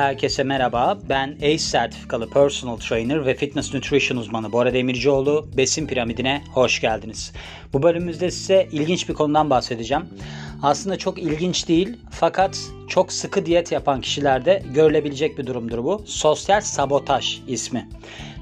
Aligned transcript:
Herkese 0.00 0.42
merhaba. 0.42 0.98
Ben 1.08 1.36
ACE 1.36 1.58
sertifikalı 1.58 2.30
personal 2.30 2.76
trainer 2.76 3.26
ve 3.26 3.34
fitness 3.34 3.74
nutrition 3.74 4.18
uzmanı 4.18 4.52
Bora 4.52 4.74
Demircioğlu. 4.74 5.48
Besin 5.56 5.86
piramidine 5.86 6.42
hoş 6.52 6.80
geldiniz. 6.80 7.32
Bu 7.72 7.82
bölümümüzde 7.82 8.30
size 8.30 8.68
ilginç 8.72 9.08
bir 9.08 9.14
konudan 9.14 9.50
bahsedeceğim. 9.50 10.04
Aslında 10.62 10.98
çok 10.98 11.18
ilginç 11.18 11.68
değil 11.68 11.96
fakat 12.10 12.58
çok 12.88 13.12
sıkı 13.12 13.46
diyet 13.46 13.72
yapan 13.72 14.00
kişilerde 14.00 14.62
görülebilecek 14.74 15.38
bir 15.38 15.46
durumdur 15.46 15.84
bu. 15.84 16.04
Sosyal 16.06 16.60
sabotaj 16.60 17.38
ismi. 17.48 17.88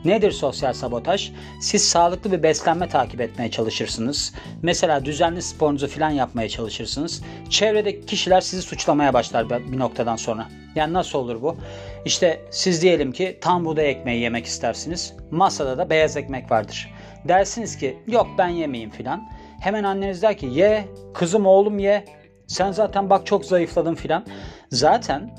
Nedir 0.05 0.31
sosyal 0.31 0.73
sabotaj? 0.73 1.33
Siz 1.61 1.89
sağlıklı 1.89 2.33
bir 2.33 2.43
beslenme 2.43 2.89
takip 2.89 3.21
etmeye 3.21 3.51
çalışırsınız. 3.51 4.35
Mesela 4.63 5.05
düzenli 5.05 5.43
sporunuzu 5.43 5.89
falan 5.89 6.11
yapmaya 6.11 6.49
çalışırsınız. 6.49 7.23
Çevredeki 7.51 8.07
kişiler 8.07 8.41
sizi 8.41 8.63
suçlamaya 8.63 9.15
başlar 9.15 9.51
bir 9.51 9.79
noktadan 9.79 10.17
sonra. 10.17 10.49
Yani 10.75 10.93
nasıl 10.93 11.19
olur 11.19 11.43
bu? 11.43 11.57
İşte 12.05 12.41
siz 12.51 12.83
diyelim 12.83 13.13
ki 13.13 13.39
tam 13.41 13.65
buğday 13.65 13.91
ekmeği 13.91 14.21
yemek 14.21 14.47
istersiniz. 14.47 15.15
Masada 15.31 15.79
da 15.79 15.91
beyaz 15.91 16.17
ekmek 16.17 16.51
vardır. 16.51 16.95
Dersiniz 17.29 17.79
ki 17.79 17.97
yok 18.07 18.27
ben 18.39 18.49
yemeyeyim 18.49 18.91
filan. 18.91 19.29
Hemen 19.61 19.85
anneniz 19.85 20.23
der 20.23 20.37
ki 20.37 20.47
ye 20.47 20.85
kızım 21.15 21.47
oğlum 21.47 21.79
ye. 21.79 22.05
Sen 22.47 22.73
zaten 22.73 23.11
bak 23.11 23.27
çok 23.27 23.45
zayıfladın 23.45 23.95
filan. 23.95 24.27
Zaten 24.71 25.31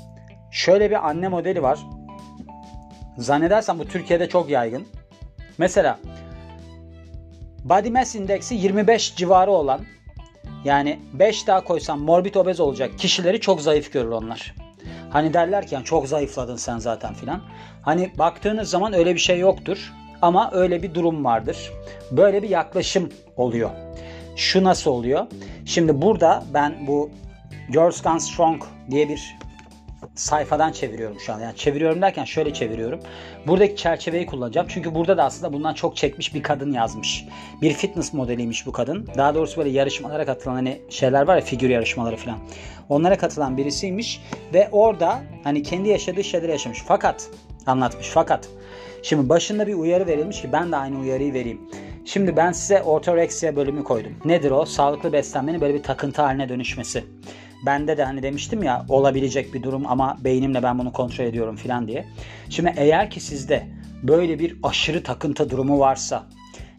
şöyle 0.50 0.90
bir 0.90 1.08
anne 1.08 1.28
modeli 1.28 1.62
var. 1.62 1.78
Zannedersem 3.20 3.78
bu 3.78 3.84
Türkiye'de 3.84 4.28
çok 4.28 4.50
yaygın. 4.50 4.86
Mesela 5.58 5.98
body 7.64 7.90
mass 7.90 8.14
indeksi 8.14 8.54
25 8.54 9.16
civarı 9.16 9.50
olan 9.50 9.80
yani 10.64 10.98
5 11.12 11.46
daha 11.46 11.64
koysam 11.64 12.00
morbid 12.00 12.34
obez 12.34 12.60
olacak 12.60 12.98
kişileri 12.98 13.40
çok 13.40 13.62
zayıf 13.62 13.92
görür 13.92 14.10
onlar. 14.10 14.54
Hani 15.10 15.34
derler 15.34 15.66
ki 15.66 15.74
yani 15.74 15.84
çok 15.84 16.08
zayıfladın 16.08 16.56
sen 16.56 16.78
zaten 16.78 17.14
filan. 17.14 17.40
Hani 17.82 18.12
baktığınız 18.18 18.70
zaman 18.70 18.92
öyle 18.92 19.14
bir 19.14 19.20
şey 19.20 19.38
yoktur. 19.38 19.92
Ama 20.22 20.50
öyle 20.52 20.82
bir 20.82 20.94
durum 20.94 21.24
vardır. 21.24 21.72
Böyle 22.10 22.42
bir 22.42 22.48
yaklaşım 22.48 23.08
oluyor. 23.36 23.70
Şu 24.36 24.64
nasıl 24.64 24.90
oluyor? 24.90 25.26
Şimdi 25.64 26.02
burada 26.02 26.44
ben 26.54 26.86
bu 26.86 27.10
Girls 27.72 28.02
Gone 28.02 28.20
Strong 28.20 28.62
diye 28.90 29.08
bir 29.08 29.36
sayfadan 30.20 30.72
çeviriyorum 30.72 31.20
şu 31.20 31.32
an. 31.32 31.40
Yani 31.40 31.56
çeviriyorum 31.56 32.02
derken 32.02 32.24
şöyle 32.24 32.52
çeviriyorum. 32.52 33.00
Buradaki 33.46 33.76
çerçeveyi 33.76 34.26
kullanacağım. 34.26 34.66
Çünkü 34.70 34.94
burada 34.94 35.16
da 35.16 35.24
aslında 35.24 35.52
bundan 35.52 35.74
çok 35.74 35.96
çekmiş 35.96 36.34
bir 36.34 36.42
kadın 36.42 36.72
yazmış. 36.72 37.24
Bir 37.62 37.72
fitness 37.72 38.12
modeliymiş 38.12 38.66
bu 38.66 38.72
kadın. 38.72 39.08
Daha 39.16 39.34
doğrusu 39.34 39.56
böyle 39.56 39.70
yarışmalara 39.70 40.26
katılan 40.26 40.54
hani 40.54 40.80
şeyler 40.88 41.26
var 41.26 41.36
ya 41.36 41.42
figür 41.42 41.68
yarışmaları 41.68 42.16
falan. 42.16 42.38
Onlara 42.88 43.18
katılan 43.18 43.56
birisiymiş 43.56 44.22
ve 44.54 44.68
orada 44.72 45.20
hani 45.44 45.62
kendi 45.62 45.88
yaşadığı 45.88 46.24
şeyleri 46.24 46.50
yaşamış. 46.50 46.82
Fakat 46.86 47.30
anlatmış. 47.66 48.08
Fakat 48.08 48.48
şimdi 49.02 49.28
başında 49.28 49.66
bir 49.66 49.74
uyarı 49.74 50.06
verilmiş 50.06 50.42
ki 50.42 50.52
ben 50.52 50.72
de 50.72 50.76
aynı 50.76 50.98
uyarıyı 50.98 51.34
vereyim. 51.34 51.60
Şimdi 52.04 52.36
ben 52.36 52.52
size 52.52 52.82
ortoreksiya 52.82 53.56
bölümü 53.56 53.84
koydum. 53.84 54.12
Nedir 54.24 54.50
o? 54.50 54.64
Sağlıklı 54.64 55.12
beslenmenin 55.12 55.60
böyle 55.60 55.74
bir 55.74 55.82
takıntı 55.82 56.22
haline 56.22 56.48
dönüşmesi. 56.48 57.04
Bende 57.66 57.96
de 57.96 58.04
hani 58.04 58.22
demiştim 58.22 58.62
ya 58.62 58.86
olabilecek 58.88 59.54
bir 59.54 59.62
durum 59.62 59.86
ama 59.86 60.16
beynimle 60.24 60.62
ben 60.62 60.78
bunu 60.78 60.92
kontrol 60.92 61.24
ediyorum 61.24 61.56
filan 61.56 61.88
diye. 61.88 62.04
Şimdi 62.50 62.74
eğer 62.76 63.10
ki 63.10 63.20
sizde 63.20 63.66
böyle 64.02 64.38
bir 64.38 64.56
aşırı 64.62 65.02
takıntı 65.02 65.50
durumu 65.50 65.78
varsa, 65.78 66.26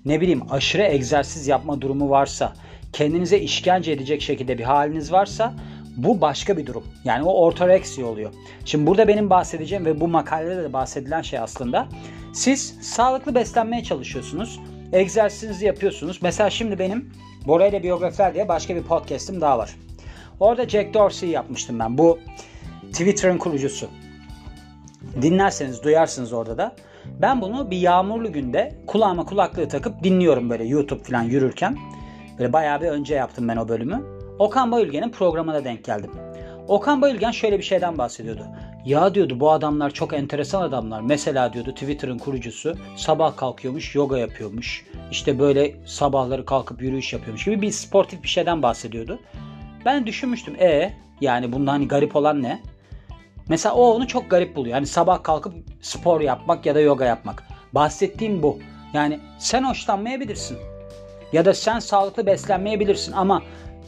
ne 0.05 0.22
bileyim 0.22 0.42
aşırı 0.52 0.83
egzersiz 0.83 1.47
yapma 1.47 1.81
durumu 1.81 2.09
varsa, 2.09 2.53
kendinize 2.94 3.39
işkence 3.39 3.92
edecek 3.92 4.22
şekilde 4.22 4.58
bir 4.58 4.64
haliniz 4.64 5.11
varsa 5.11 5.53
bu 5.97 6.22
başka 6.22 6.58
bir 6.58 6.66
durum. 6.66 6.84
Yani 7.03 7.23
o 7.23 7.34
ortoreksiya 7.34 8.08
oluyor. 8.08 8.31
Şimdi 8.66 8.88
burada 8.88 9.08
benim 9.08 9.30
bahsedeceğim 9.30 9.86
ve 9.86 10.02
bu 10.02 10.08
makalede 10.08 10.64
de 10.64 10.73
bahsedilen 10.73 11.22
şey 11.22 11.39
aslında 11.39 11.88
siz 12.33 12.77
sağlıklı 12.82 13.36
beslenmeye 13.36 13.83
çalışıyorsunuz. 13.83 14.60
Egzersizinizi 14.93 15.65
yapıyorsunuz. 15.65 16.20
Mesela 16.21 16.49
şimdi 16.49 16.80
benim 16.80 17.11
Bora 17.48 17.67
ile 17.67 17.83
biyografiler 17.83 18.33
diye 18.33 18.48
başka 18.48 18.76
bir 18.76 18.83
podcast'im 18.83 19.42
daha 19.42 19.58
var. 19.58 19.76
Orada 20.39 20.70
Jack 20.70 20.93
Dorsey'i 20.93 21.32
yapmıştım 21.32 21.80
ben. 21.80 21.98
Bu 21.98 22.20
Twitter'ın 22.92 23.38
kurucusu. 23.38 23.88
Dinlerseniz 25.21 25.83
duyarsınız 25.83 26.33
orada 26.33 26.58
da. 26.58 26.76
Ben 27.21 27.42
bunu 27.42 27.71
bir 27.71 27.77
yağmurlu 27.77 28.32
günde 28.32 28.76
kulağıma 28.88 29.26
kulaklığı 29.26 29.67
takıp 29.67 30.04
dinliyorum 30.04 30.49
böyle 30.49 30.64
YouTube 30.64 31.04
falan 31.04 31.23
yürürken. 31.23 31.77
Böyle 32.39 32.54
bayağı 32.54 32.82
bir 32.82 32.88
önce 32.88 33.15
yaptım 33.15 33.48
ben 33.48 33.58
o 33.58 33.67
bölümü. 33.67 34.04
Okan 34.41 34.71
Bayülgen'in 34.71 35.09
programına 35.09 35.63
denk 35.63 35.83
geldim. 35.83 36.11
Okan 36.67 37.02
Bayülgen 37.02 37.31
şöyle 37.31 37.57
bir 37.57 37.63
şeyden 37.63 37.97
bahsediyordu. 37.97 38.45
Ya 38.85 39.15
diyordu 39.15 39.39
bu 39.39 39.52
adamlar 39.52 39.91
çok 39.91 40.13
enteresan 40.13 40.61
adamlar. 40.61 41.02
Mesela 41.02 41.53
diyordu 41.53 41.71
Twitter'ın 41.73 42.17
kurucusu 42.17 42.75
sabah 42.97 43.37
kalkıyormuş, 43.37 43.95
yoga 43.95 44.17
yapıyormuş. 44.17 44.85
İşte 45.11 45.39
böyle 45.39 45.75
sabahları 45.85 46.45
kalkıp 46.45 46.81
yürüyüş 46.81 47.13
yapıyormuş 47.13 47.45
gibi 47.45 47.61
bir 47.61 47.71
sportif 47.71 48.23
bir 48.23 48.27
şeyden 48.27 48.63
bahsediyordu. 48.63 49.19
Ben 49.85 50.05
düşünmüştüm 50.05 50.55
e 50.59 50.93
yani 51.21 51.53
bunda 51.53 51.71
hani 51.71 51.87
garip 51.87 52.15
olan 52.15 52.43
ne? 52.43 52.61
Mesela 53.49 53.75
o 53.75 53.83
onu 53.83 54.08
çok 54.08 54.29
garip 54.29 54.55
buluyor. 54.55 54.75
Yani 54.75 54.87
sabah 54.87 55.23
kalkıp 55.23 55.53
spor 55.81 56.21
yapmak 56.21 56.65
ya 56.65 56.75
da 56.75 56.79
yoga 56.79 57.05
yapmak. 57.05 57.43
Bahsettiğim 57.73 58.43
bu. 58.43 58.59
Yani 58.93 59.19
sen 59.39 59.63
hoşlanmayabilirsin. 59.63 60.58
Ya 61.33 61.45
da 61.45 61.53
sen 61.53 61.79
sağlıklı 61.79 62.25
beslenmeyebilirsin 62.25 63.11
ama 63.11 63.41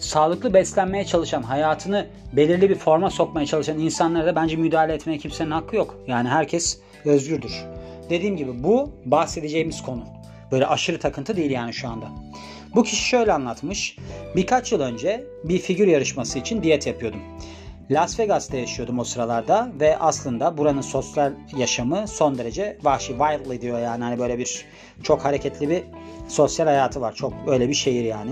sağlıklı 0.04 0.54
beslenmeye 0.54 1.06
çalışan, 1.06 1.44
hayatını 1.44 2.08
belirli 2.34 2.70
bir 2.70 2.76
forma 2.76 3.10
sokmaya 3.10 3.46
çalışan 3.46 3.80
insanlara 3.80 4.26
da 4.26 4.36
bence 4.36 4.56
müdahale 4.56 4.94
etmeye 4.94 5.18
kimsenin 5.18 5.52
hakkı 5.52 5.76
yok. 5.76 6.00
Yani 6.08 6.30
herkes 6.30 6.80
özgürdür. 7.06 7.66
Dediğim 8.10 8.38
gibi 8.38 8.64
bu 8.64 8.92
bahsedeceğimiz 9.06 9.82
konu. 9.82 10.04
Böyle 10.52 10.68
aşırı 10.68 11.00
takıntı 11.00 11.36
değil 11.36 11.52
yani 11.52 11.74
şu 11.74 11.90
anda. 11.90 12.06
Bu 12.76 12.84
kişi 12.84 13.06
şöyle 13.06 13.34
anlatmış. 13.34 13.98
Birkaç 14.36 14.72
yıl 14.72 14.82
önce 14.82 15.24
bir 15.44 15.60
figür 15.60 15.88
yarışması 15.88 16.40
için 16.40 16.64
diyet 16.64 16.88
yapıyordum. 16.88 17.20
Las 17.92 18.20
Vegas'ta 18.20 18.58
yaşıyordum 18.58 19.00
o 19.00 19.04
sıralarda 19.04 19.72
ve 19.80 19.98
aslında 19.98 20.58
buranın 20.58 20.82
sosyal 20.82 21.34
yaşamı 21.58 22.08
son 22.08 22.38
derece 22.38 22.78
vahşi, 22.84 23.08
wildly 23.08 23.62
diyor 23.62 23.80
yani 23.80 24.04
hani 24.04 24.20
böyle 24.20 24.38
bir 24.38 24.66
çok 25.04 25.26
hareketli 25.26 25.70
bir 25.70 25.84
sosyal 26.28 26.66
hayatı 26.66 27.02
var. 27.02 27.16
Çok 27.16 27.34
öyle 27.48 27.70
bir 27.70 27.74
şehir 27.74 28.04
yani. 28.04 28.32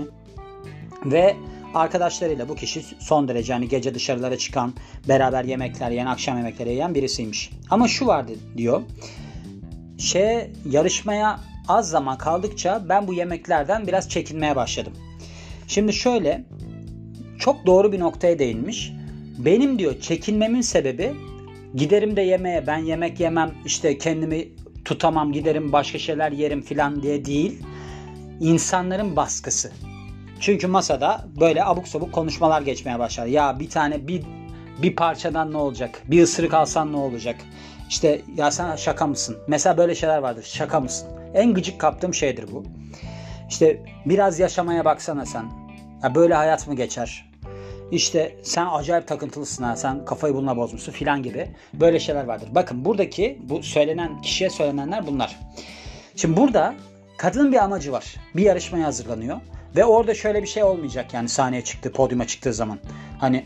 Ve 1.04 1.36
arkadaşlarıyla 1.74 2.48
bu 2.48 2.54
kişi 2.54 2.82
son 2.98 3.28
derece 3.28 3.52
hani 3.52 3.68
gece 3.68 3.94
dışarılara 3.94 4.38
çıkan, 4.38 4.74
beraber 5.08 5.44
yemekler 5.44 5.90
yiyen, 5.90 6.06
akşam 6.06 6.36
yemekleri 6.36 6.70
yiyen 6.70 6.94
birisiymiş. 6.94 7.50
Ama 7.70 7.88
şu 7.88 8.06
vardı 8.06 8.32
diyor. 8.56 8.82
Şey 9.98 10.50
yarışmaya 10.70 11.40
az 11.68 11.90
zaman 11.90 12.18
kaldıkça 12.18 12.82
ben 12.88 13.08
bu 13.08 13.14
yemeklerden 13.14 13.86
biraz 13.86 14.08
çekinmeye 14.08 14.56
başladım. 14.56 14.92
Şimdi 15.68 15.92
şöyle 15.92 16.44
çok 17.38 17.66
doğru 17.66 17.92
bir 17.92 18.00
noktaya 18.00 18.38
değinmiş. 18.38 18.92
Benim 19.38 19.78
diyor 19.78 20.00
çekinmemin 20.00 20.60
sebebi 20.60 21.12
giderim 21.74 22.16
de 22.16 22.20
yemeğe 22.20 22.66
ben 22.66 22.78
yemek 22.78 23.20
yemem 23.20 23.54
işte 23.64 23.98
kendimi 23.98 24.48
tutamam 24.84 25.32
giderim 25.32 25.72
başka 25.72 25.98
şeyler 25.98 26.32
yerim 26.32 26.62
filan 26.62 27.02
diye 27.02 27.24
değil. 27.24 27.62
İnsanların 28.40 29.16
baskısı. 29.16 29.72
Çünkü 30.42 30.66
masada 30.66 31.24
böyle 31.40 31.64
abuk 31.64 31.88
sabuk 31.88 32.12
konuşmalar 32.12 32.62
geçmeye 32.62 32.98
başlar. 32.98 33.26
Ya 33.26 33.58
bir 33.58 33.70
tane 33.70 34.08
bir 34.08 34.22
bir 34.82 34.96
parçadan 34.96 35.52
ne 35.52 35.56
olacak? 35.56 36.02
Bir 36.04 36.22
ısırık 36.22 36.54
alsan 36.54 36.92
ne 36.92 36.96
olacak? 36.96 37.36
İşte 37.88 38.22
ya 38.36 38.50
sen 38.50 38.76
şaka 38.76 39.06
mısın? 39.06 39.36
Mesela 39.48 39.78
böyle 39.78 39.94
şeyler 39.94 40.18
vardır. 40.18 40.44
Şaka 40.52 40.80
mısın? 40.80 41.08
En 41.34 41.54
gıcık 41.54 41.80
kaptığım 41.80 42.14
şeydir 42.14 42.52
bu. 42.52 42.64
İşte 43.48 43.82
biraz 44.06 44.38
yaşamaya 44.38 44.84
baksana 44.84 45.26
sen. 45.26 45.44
Ya 46.02 46.14
böyle 46.14 46.34
hayat 46.34 46.68
mı 46.68 46.76
geçer? 46.76 47.30
İşte 47.90 48.36
sen 48.42 48.66
acayip 48.66 49.08
takıntılısın 49.08 49.64
ha 49.64 49.76
sen 49.76 50.04
kafayı 50.04 50.34
bununla 50.34 50.56
bozmuşsun 50.56 50.92
filan 50.92 51.22
gibi 51.22 51.48
böyle 51.74 52.00
şeyler 52.00 52.24
vardır. 52.24 52.48
Bakın 52.52 52.84
buradaki 52.84 53.38
bu 53.42 53.62
söylenen 53.62 54.22
kişiye 54.22 54.50
söylenenler 54.50 55.06
bunlar. 55.06 55.38
Şimdi 56.16 56.36
burada 56.36 56.74
kadının 57.16 57.52
bir 57.52 57.64
amacı 57.64 57.92
var. 57.92 58.16
Bir 58.36 58.42
yarışmaya 58.42 58.86
hazırlanıyor. 58.86 59.40
Ve 59.76 59.84
orada 59.84 60.14
şöyle 60.14 60.42
bir 60.42 60.48
şey 60.48 60.64
olmayacak 60.64 61.14
yani 61.14 61.28
sahneye 61.28 61.64
çıktı, 61.64 61.92
podyuma 61.92 62.26
çıktığı 62.26 62.52
zaman. 62.52 62.78
Hani 63.20 63.44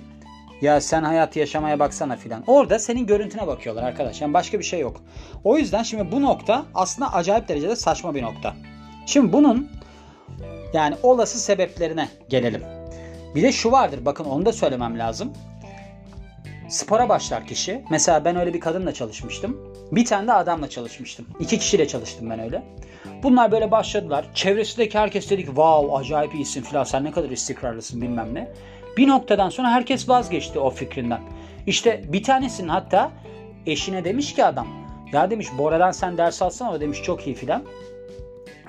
ya 0.60 0.80
sen 0.80 1.02
hayat 1.02 1.36
yaşamaya 1.36 1.78
baksana 1.78 2.16
filan. 2.16 2.44
Orada 2.46 2.78
senin 2.78 3.06
görüntüne 3.06 3.46
bakıyorlar 3.46 3.82
arkadaş. 3.82 4.20
Yani 4.20 4.34
başka 4.34 4.58
bir 4.58 4.64
şey 4.64 4.80
yok. 4.80 5.00
O 5.44 5.58
yüzden 5.58 5.82
şimdi 5.82 6.12
bu 6.12 6.22
nokta 6.22 6.64
aslında 6.74 7.12
acayip 7.12 7.48
derecede 7.48 7.76
saçma 7.76 8.14
bir 8.14 8.22
nokta. 8.22 8.54
Şimdi 9.06 9.32
bunun 9.32 9.70
yani 10.72 10.94
olası 11.02 11.38
sebeplerine 11.38 12.08
gelelim. 12.28 12.62
Bir 13.34 13.42
de 13.42 13.52
şu 13.52 13.72
vardır 13.72 14.00
bakın 14.04 14.24
onu 14.24 14.46
da 14.46 14.52
söylemem 14.52 14.98
lazım. 14.98 15.32
Spora 16.68 17.08
başlar 17.08 17.46
kişi. 17.46 17.84
Mesela 17.90 18.24
ben 18.24 18.36
öyle 18.36 18.54
bir 18.54 18.60
kadınla 18.60 18.94
çalışmıştım. 18.94 19.75
Bir 19.92 20.04
tane 20.04 20.26
de 20.26 20.32
adamla 20.32 20.68
çalışmıştım. 20.68 21.26
İki 21.40 21.58
kişiyle 21.58 21.88
çalıştım 21.88 22.30
ben 22.30 22.40
öyle. 22.40 22.62
Bunlar 23.22 23.52
böyle 23.52 23.70
başladılar. 23.70 24.26
Çevresindeki 24.34 24.98
herkes 24.98 25.30
dedi 25.30 25.42
ki 25.42 25.46
wow 25.46 25.96
acayip 25.96 26.34
iyisin 26.34 26.62
filan 26.62 26.84
sen 26.84 27.04
ne 27.04 27.10
kadar 27.10 27.30
istikrarlısın 27.30 28.00
bilmem 28.00 28.34
ne. 28.34 28.48
Bir 28.96 29.08
noktadan 29.08 29.50
sonra 29.50 29.70
herkes 29.70 30.08
vazgeçti 30.08 30.58
o 30.58 30.70
fikrinden. 30.70 31.20
İşte 31.66 32.04
bir 32.08 32.22
tanesinin 32.22 32.68
hatta 32.68 33.10
eşine 33.66 34.04
demiş 34.04 34.34
ki 34.34 34.44
adam 34.44 34.66
ya 35.12 35.30
demiş 35.30 35.46
Bora'dan 35.58 35.90
sen 35.90 36.18
ders 36.18 36.42
alsana 36.42 36.72
o 36.72 36.80
demiş 36.80 37.02
çok 37.02 37.26
iyi 37.26 37.36
filan. 37.36 37.62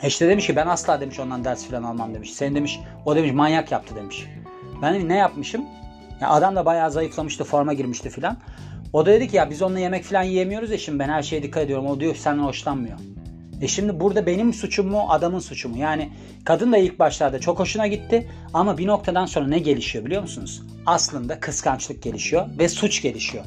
İşte 0.03 0.29
demiş 0.29 0.47
ki 0.47 0.55
ben 0.55 0.67
asla 0.67 1.01
demiş 1.01 1.19
ondan 1.19 1.43
ders 1.43 1.65
filan 1.67 1.83
almam 1.83 2.13
demiş. 2.13 2.33
Sen 2.33 2.55
demiş 2.55 2.79
o 3.05 3.15
demiş 3.15 3.31
manyak 3.31 3.71
yaptı 3.71 3.95
demiş. 3.95 4.25
Ben 4.81 4.93
demiş, 4.93 5.07
ne 5.07 5.17
yapmışım? 5.17 5.65
Ya 6.21 6.29
adam 6.29 6.55
da 6.55 6.65
bayağı 6.65 6.91
zayıflamıştı 6.91 7.43
forma 7.43 7.73
girmişti 7.73 8.09
filan. 8.09 8.37
O 8.93 9.05
da 9.05 9.11
dedi 9.11 9.27
ki 9.27 9.35
ya 9.35 9.49
biz 9.49 9.61
onunla 9.61 9.79
yemek 9.79 10.03
filan 10.03 10.23
yiyemiyoruz 10.23 10.71
ya 10.71 10.77
şimdi 10.77 10.99
ben 10.99 11.09
her 11.09 11.23
şeye 11.23 11.43
dikkat 11.43 11.63
ediyorum. 11.63 11.87
O 11.87 11.99
diyor 11.99 12.13
ki 12.13 12.21
senden 12.21 12.43
hoşlanmıyor. 12.43 12.99
E 13.61 13.67
şimdi 13.67 13.99
burada 13.99 14.25
benim 14.25 14.53
suçum 14.53 14.87
mu 14.87 15.05
adamın 15.09 15.39
suçu 15.39 15.69
mu? 15.69 15.77
Yani 15.77 16.09
kadın 16.45 16.71
da 16.71 16.77
ilk 16.77 16.99
başlarda 16.99 17.39
çok 17.39 17.59
hoşuna 17.59 17.87
gitti 17.87 18.29
ama 18.53 18.77
bir 18.77 18.87
noktadan 18.87 19.25
sonra 19.25 19.47
ne 19.47 19.59
gelişiyor 19.59 20.05
biliyor 20.05 20.21
musunuz? 20.21 20.61
Aslında 20.85 21.39
kıskançlık 21.39 22.03
gelişiyor 22.03 22.47
ve 22.59 22.69
suç 22.69 23.01
gelişiyor. 23.01 23.43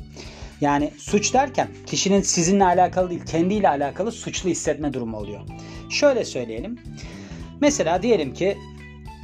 Yani 0.61 0.91
suç 0.99 1.35
derken 1.35 1.69
kişinin 1.87 2.23
sizinle 2.23 2.65
alakalı 2.65 3.11
değil 3.11 3.25
kendiyle 3.25 3.69
alakalı 3.69 4.13
suçlu 4.13 4.51
hissetme 4.51 4.93
durumu 4.93 5.17
oluyor. 5.17 5.41
Şöyle 5.91 6.25
söyleyelim. 6.25 6.79
Mesela 7.61 8.03
diyelim 8.03 8.35
ki 8.35 8.59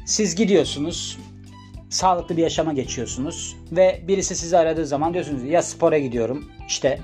siz 0.06 0.34
gidiyorsunuz 0.34 1.18
sağlıklı 1.90 2.36
bir 2.36 2.42
yaşama 2.42 2.72
geçiyorsunuz 2.72 3.56
ve 3.72 4.00
birisi 4.08 4.36
sizi 4.36 4.58
aradığı 4.58 4.86
zaman 4.86 5.14
diyorsunuz 5.14 5.44
ya 5.44 5.62
spora 5.62 5.98
gidiyorum 5.98 6.44
işte 6.68 7.00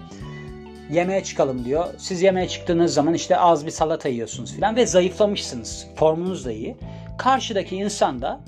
yemeğe 0.91 1.23
çıkalım 1.25 1.65
diyor. 1.65 1.87
Siz 1.99 2.23
yemeğe 2.23 2.49
çıktığınız 2.49 2.95
zaman 2.95 3.15
işte 3.15 3.39
az 3.39 3.67
bir 3.67 3.71
salata 3.71 4.09
yiyorsunuz 4.09 4.53
filan 4.55 4.77
ve 4.77 4.87
zayıflamışsınız. 4.87 5.87
Formunuz 5.97 6.45
da 6.45 6.53
iyi. 6.53 6.77
Karşıdaki 7.19 7.77
insan 7.77 8.23
da 8.23 8.41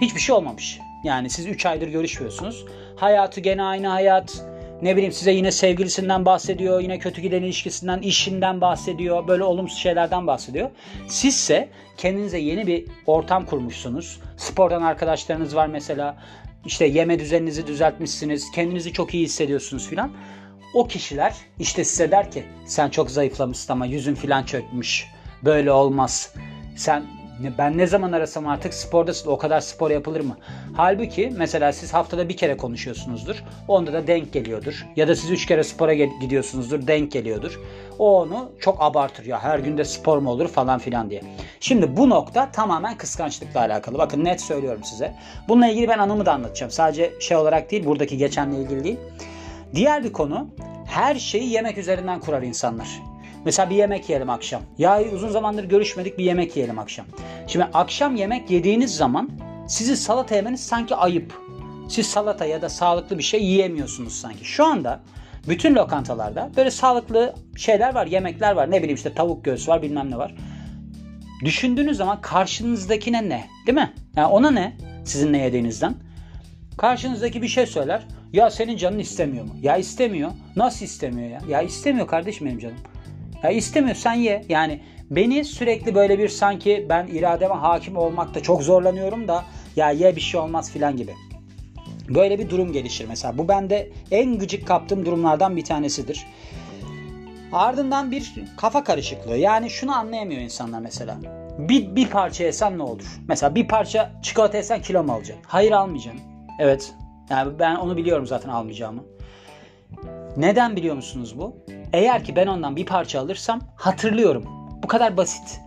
hiçbir 0.00 0.20
şey 0.20 0.34
olmamış. 0.34 0.78
Yani 1.04 1.30
siz 1.30 1.46
3 1.46 1.66
aydır 1.66 1.88
görüşmüyorsunuz. 1.88 2.64
Hayatı 2.96 3.40
gene 3.40 3.62
aynı 3.62 3.86
hayat. 3.88 4.44
Ne 4.82 4.96
bileyim 4.96 5.12
size 5.12 5.32
yine 5.32 5.52
sevgilisinden 5.52 6.24
bahsediyor. 6.24 6.80
Yine 6.80 6.98
kötü 6.98 7.20
giden 7.20 7.42
ilişkisinden, 7.42 8.00
işinden 8.00 8.60
bahsediyor. 8.60 9.28
Böyle 9.28 9.44
olumsuz 9.44 9.78
şeylerden 9.78 10.26
bahsediyor. 10.26 10.70
Sizse 11.08 11.68
kendinize 11.96 12.38
yeni 12.38 12.66
bir 12.66 12.84
ortam 13.06 13.46
kurmuşsunuz. 13.46 14.20
Spordan 14.36 14.82
arkadaşlarınız 14.82 15.56
var 15.56 15.66
mesela. 15.66 16.16
İşte 16.66 16.84
yeme 16.84 17.18
düzeninizi 17.18 17.66
düzeltmişsiniz. 17.66 18.50
Kendinizi 18.54 18.92
çok 18.92 19.14
iyi 19.14 19.24
hissediyorsunuz 19.24 19.88
filan. 19.88 20.12
O 20.74 20.86
kişiler 20.86 21.34
işte 21.58 21.84
size 21.84 22.10
der 22.10 22.30
ki 22.30 22.44
sen 22.66 22.90
çok 22.90 23.10
zayıflamışsın 23.10 23.72
ama 23.72 23.86
yüzün 23.86 24.14
filan 24.14 24.42
çökmüş. 24.42 25.06
Böyle 25.42 25.72
olmaz. 25.72 26.34
Sen 26.76 27.04
ben 27.58 27.78
ne 27.78 27.86
zaman 27.86 28.12
arasam 28.12 28.46
artık 28.46 28.74
spordasın 28.74 29.30
o 29.30 29.38
kadar 29.38 29.60
spor 29.60 29.90
yapılır 29.90 30.20
mı? 30.20 30.36
Halbuki 30.76 31.32
mesela 31.36 31.72
siz 31.72 31.94
haftada 31.94 32.28
bir 32.28 32.36
kere 32.36 32.56
konuşuyorsunuzdur. 32.56 33.44
Onda 33.68 33.92
da 33.92 34.06
denk 34.06 34.32
geliyordur. 34.32 34.86
Ya 34.96 35.08
da 35.08 35.16
siz 35.16 35.30
üç 35.30 35.46
kere 35.46 35.64
spora 35.64 35.94
gidiyorsunuzdur 35.94 36.86
denk 36.86 37.12
geliyordur. 37.12 37.60
O 37.98 38.20
onu 38.20 38.50
çok 38.60 38.82
abartır 38.82 39.24
ya 39.24 39.42
her 39.42 39.58
günde 39.58 39.84
spor 39.84 40.18
mu 40.18 40.30
olur 40.30 40.48
falan 40.48 40.78
filan 40.78 41.10
diye. 41.10 41.22
Şimdi 41.60 41.96
bu 41.96 42.10
nokta 42.10 42.50
tamamen 42.52 42.96
kıskançlıkla 42.96 43.60
alakalı. 43.60 43.98
Bakın 43.98 44.24
net 44.24 44.40
söylüyorum 44.40 44.84
size. 44.84 45.14
Bununla 45.48 45.66
ilgili 45.66 45.88
ben 45.88 45.98
anımı 45.98 46.26
da 46.26 46.32
anlatacağım. 46.32 46.70
Sadece 46.70 47.12
şey 47.20 47.36
olarak 47.36 47.70
değil 47.70 47.84
buradaki 47.86 48.16
geçenle 48.16 48.62
ilgili 48.62 48.84
değil. 48.84 48.98
Diğer 49.74 50.04
bir 50.04 50.12
konu 50.12 50.48
her 50.86 51.14
şeyi 51.14 51.52
yemek 51.52 51.78
üzerinden 51.78 52.20
kurar 52.20 52.42
insanlar. 52.42 53.13
Mesela 53.44 53.70
bir 53.70 53.76
yemek 53.76 54.08
yiyelim 54.08 54.30
akşam. 54.30 54.62
Ya 54.78 55.02
uzun 55.12 55.28
zamandır 55.28 55.64
görüşmedik 55.64 56.18
bir 56.18 56.24
yemek 56.24 56.56
yiyelim 56.56 56.78
akşam. 56.78 57.06
Şimdi 57.46 57.64
akşam 57.64 58.16
yemek 58.16 58.50
yediğiniz 58.50 58.96
zaman 58.96 59.30
sizi 59.68 59.96
salata 59.96 60.34
yemeniz 60.34 60.66
sanki 60.66 60.94
ayıp. 60.94 61.34
Siz 61.88 62.06
salata 62.06 62.44
ya 62.44 62.62
da 62.62 62.68
sağlıklı 62.68 63.18
bir 63.18 63.22
şey 63.22 63.44
yiyemiyorsunuz 63.44 64.12
sanki. 64.12 64.44
Şu 64.44 64.64
anda 64.64 65.00
bütün 65.48 65.74
lokantalarda 65.74 66.50
böyle 66.56 66.70
sağlıklı 66.70 67.34
şeyler 67.56 67.94
var, 67.94 68.06
yemekler 68.06 68.52
var. 68.52 68.70
Ne 68.70 68.78
bileyim 68.78 68.96
işte 68.96 69.14
tavuk 69.14 69.44
göğsü 69.44 69.70
var, 69.70 69.82
bilmem 69.82 70.10
ne 70.10 70.16
var. 70.16 70.34
Düşündüğünüz 71.44 71.96
zaman 71.96 72.20
karşınızdakine 72.20 73.28
ne? 73.28 73.44
Değil 73.66 73.78
mi? 73.78 73.92
Yani 74.16 74.26
ona 74.26 74.50
ne? 74.50 74.76
Sizin 75.04 75.32
ne 75.32 75.38
yediğinizden. 75.38 75.94
Karşınızdaki 76.78 77.42
bir 77.42 77.48
şey 77.48 77.66
söyler. 77.66 78.02
Ya 78.32 78.50
senin 78.50 78.76
canın 78.76 78.98
istemiyor 78.98 79.44
mu? 79.44 79.52
Ya 79.62 79.76
istemiyor. 79.76 80.30
Nasıl 80.56 80.84
istemiyor 80.84 81.30
ya? 81.30 81.40
Ya 81.48 81.62
istemiyor 81.62 82.06
kardeşim 82.06 82.46
benim 82.46 82.58
canım. 82.58 82.76
Ya 83.44 83.50
istemiyor 83.50 83.96
sen 83.96 84.14
ye. 84.14 84.44
Yani 84.48 84.80
beni 85.10 85.44
sürekli 85.44 85.94
böyle 85.94 86.18
bir 86.18 86.28
sanki 86.28 86.86
ben 86.88 87.06
irademe 87.06 87.54
hakim 87.54 87.96
olmakta 87.96 88.42
çok 88.42 88.62
zorlanıyorum 88.62 89.28
da 89.28 89.44
ya 89.76 89.90
ye 89.90 90.16
bir 90.16 90.20
şey 90.20 90.40
olmaz 90.40 90.70
filan 90.70 90.96
gibi. 90.96 91.14
Böyle 92.08 92.38
bir 92.38 92.50
durum 92.50 92.72
gelişir 92.72 93.06
mesela. 93.08 93.38
Bu 93.38 93.48
bende 93.48 93.90
en 94.10 94.38
gıcık 94.38 94.66
kaptığım 94.66 95.06
durumlardan 95.06 95.56
bir 95.56 95.64
tanesidir. 95.64 96.26
Ardından 97.52 98.10
bir 98.10 98.34
kafa 98.56 98.84
karışıklığı. 98.84 99.36
Yani 99.36 99.70
şunu 99.70 99.96
anlayamıyor 99.96 100.40
insanlar 100.40 100.80
mesela. 100.80 101.16
Bir, 101.58 101.96
bir 101.96 102.08
parça 102.08 102.44
yesen 102.44 102.78
ne 102.78 102.82
olur? 102.82 103.20
Mesela 103.28 103.54
bir 103.54 103.68
parça 103.68 104.12
çikolata 104.22 104.56
yesen 104.56 104.82
kilo 104.82 105.04
mu 105.04 105.12
alacaksın? 105.12 105.44
Hayır 105.46 105.72
almayacağım. 105.72 106.20
Evet. 106.60 106.94
Yani 107.30 107.58
ben 107.58 107.76
onu 107.76 107.96
biliyorum 107.96 108.26
zaten 108.26 108.48
almayacağımı. 108.48 109.04
Neden 110.36 110.76
biliyor 110.76 110.94
musunuz 110.96 111.38
bu? 111.38 111.56
Eğer 111.94 112.24
ki 112.24 112.36
ben 112.36 112.46
ondan 112.46 112.76
bir 112.76 112.86
parça 112.86 113.20
alırsam 113.20 113.60
hatırlıyorum. 113.76 114.44
Bu 114.82 114.88
kadar 114.88 115.16
basit. 115.16 115.60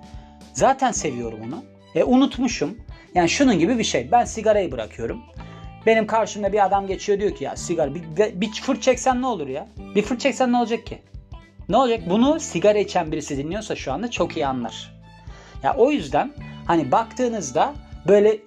Zaten 0.54 0.92
seviyorum 0.92 1.40
onu. 1.48 1.64
E 1.96 2.04
unutmuşum. 2.04 2.78
Yani 3.16 3.30
şunun 3.30 3.60
gibi 3.60 3.78
bir 3.78 3.84
şey. 3.84 4.12
Ben 4.12 4.26
sigarayı 4.26 4.72
bırakıyorum. 4.72 5.22
Benim 5.86 6.08
karşımda 6.08 6.54
bir 6.54 6.66
adam 6.66 6.88
geçiyor 6.88 7.20
diyor 7.20 7.36
ki 7.36 7.44
ya 7.44 7.56
sigara 7.56 7.96
bir, 7.96 8.02
bir 8.42 8.52
fırt 8.52 8.82
çeksen 8.82 9.22
ne 9.22 9.26
olur 9.26 9.48
ya? 9.48 9.68
Bir 9.96 10.02
fırt 10.02 10.22
çeksen 10.22 10.52
ne 10.52 10.58
olacak 10.58 10.86
ki? 10.86 11.02
Ne 11.70 11.78
olacak? 11.78 12.00
Bunu 12.10 12.40
sigara 12.40 12.78
içen 12.78 13.12
birisi 13.12 13.38
dinliyorsa 13.38 13.76
şu 13.76 13.92
anda 13.92 14.12
çok 14.12 14.38
iyi 14.38 14.48
anlar. 14.48 15.02
Ya 15.64 15.76
o 15.78 15.92
yüzden 15.92 16.34
hani 16.66 16.92
baktığınızda 16.92 17.74
böyle 18.08 18.38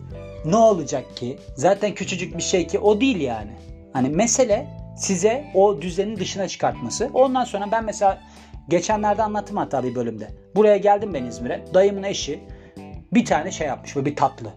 ne 0.44 0.56
olacak 0.56 1.16
ki? 1.16 1.38
Zaten 1.56 1.94
küçücük 1.94 2.36
bir 2.36 2.42
şey 2.42 2.66
ki 2.66 2.78
o 2.78 3.00
değil 3.00 3.20
yani. 3.20 3.52
Hani 3.92 4.08
mesele 4.08 4.79
size 5.00 5.44
o 5.54 5.82
düzenin 5.82 6.16
dışına 6.16 6.48
çıkartması. 6.48 7.10
Ondan 7.14 7.44
sonra 7.44 7.68
ben 7.72 7.84
mesela 7.84 8.18
geçenlerde 8.68 9.22
anlattım 9.22 9.56
hatta 9.56 9.84
bir 9.84 9.94
bölümde. 9.94 10.28
Buraya 10.56 10.76
geldim 10.76 11.14
ben 11.14 11.24
İzmir'e. 11.24 11.64
Dayımın 11.74 12.02
eşi 12.02 12.40
bir 13.12 13.24
tane 13.24 13.50
şey 13.50 13.66
yapmış 13.66 13.96
böyle 13.96 14.06
bir 14.06 14.16
tatlı. 14.16 14.50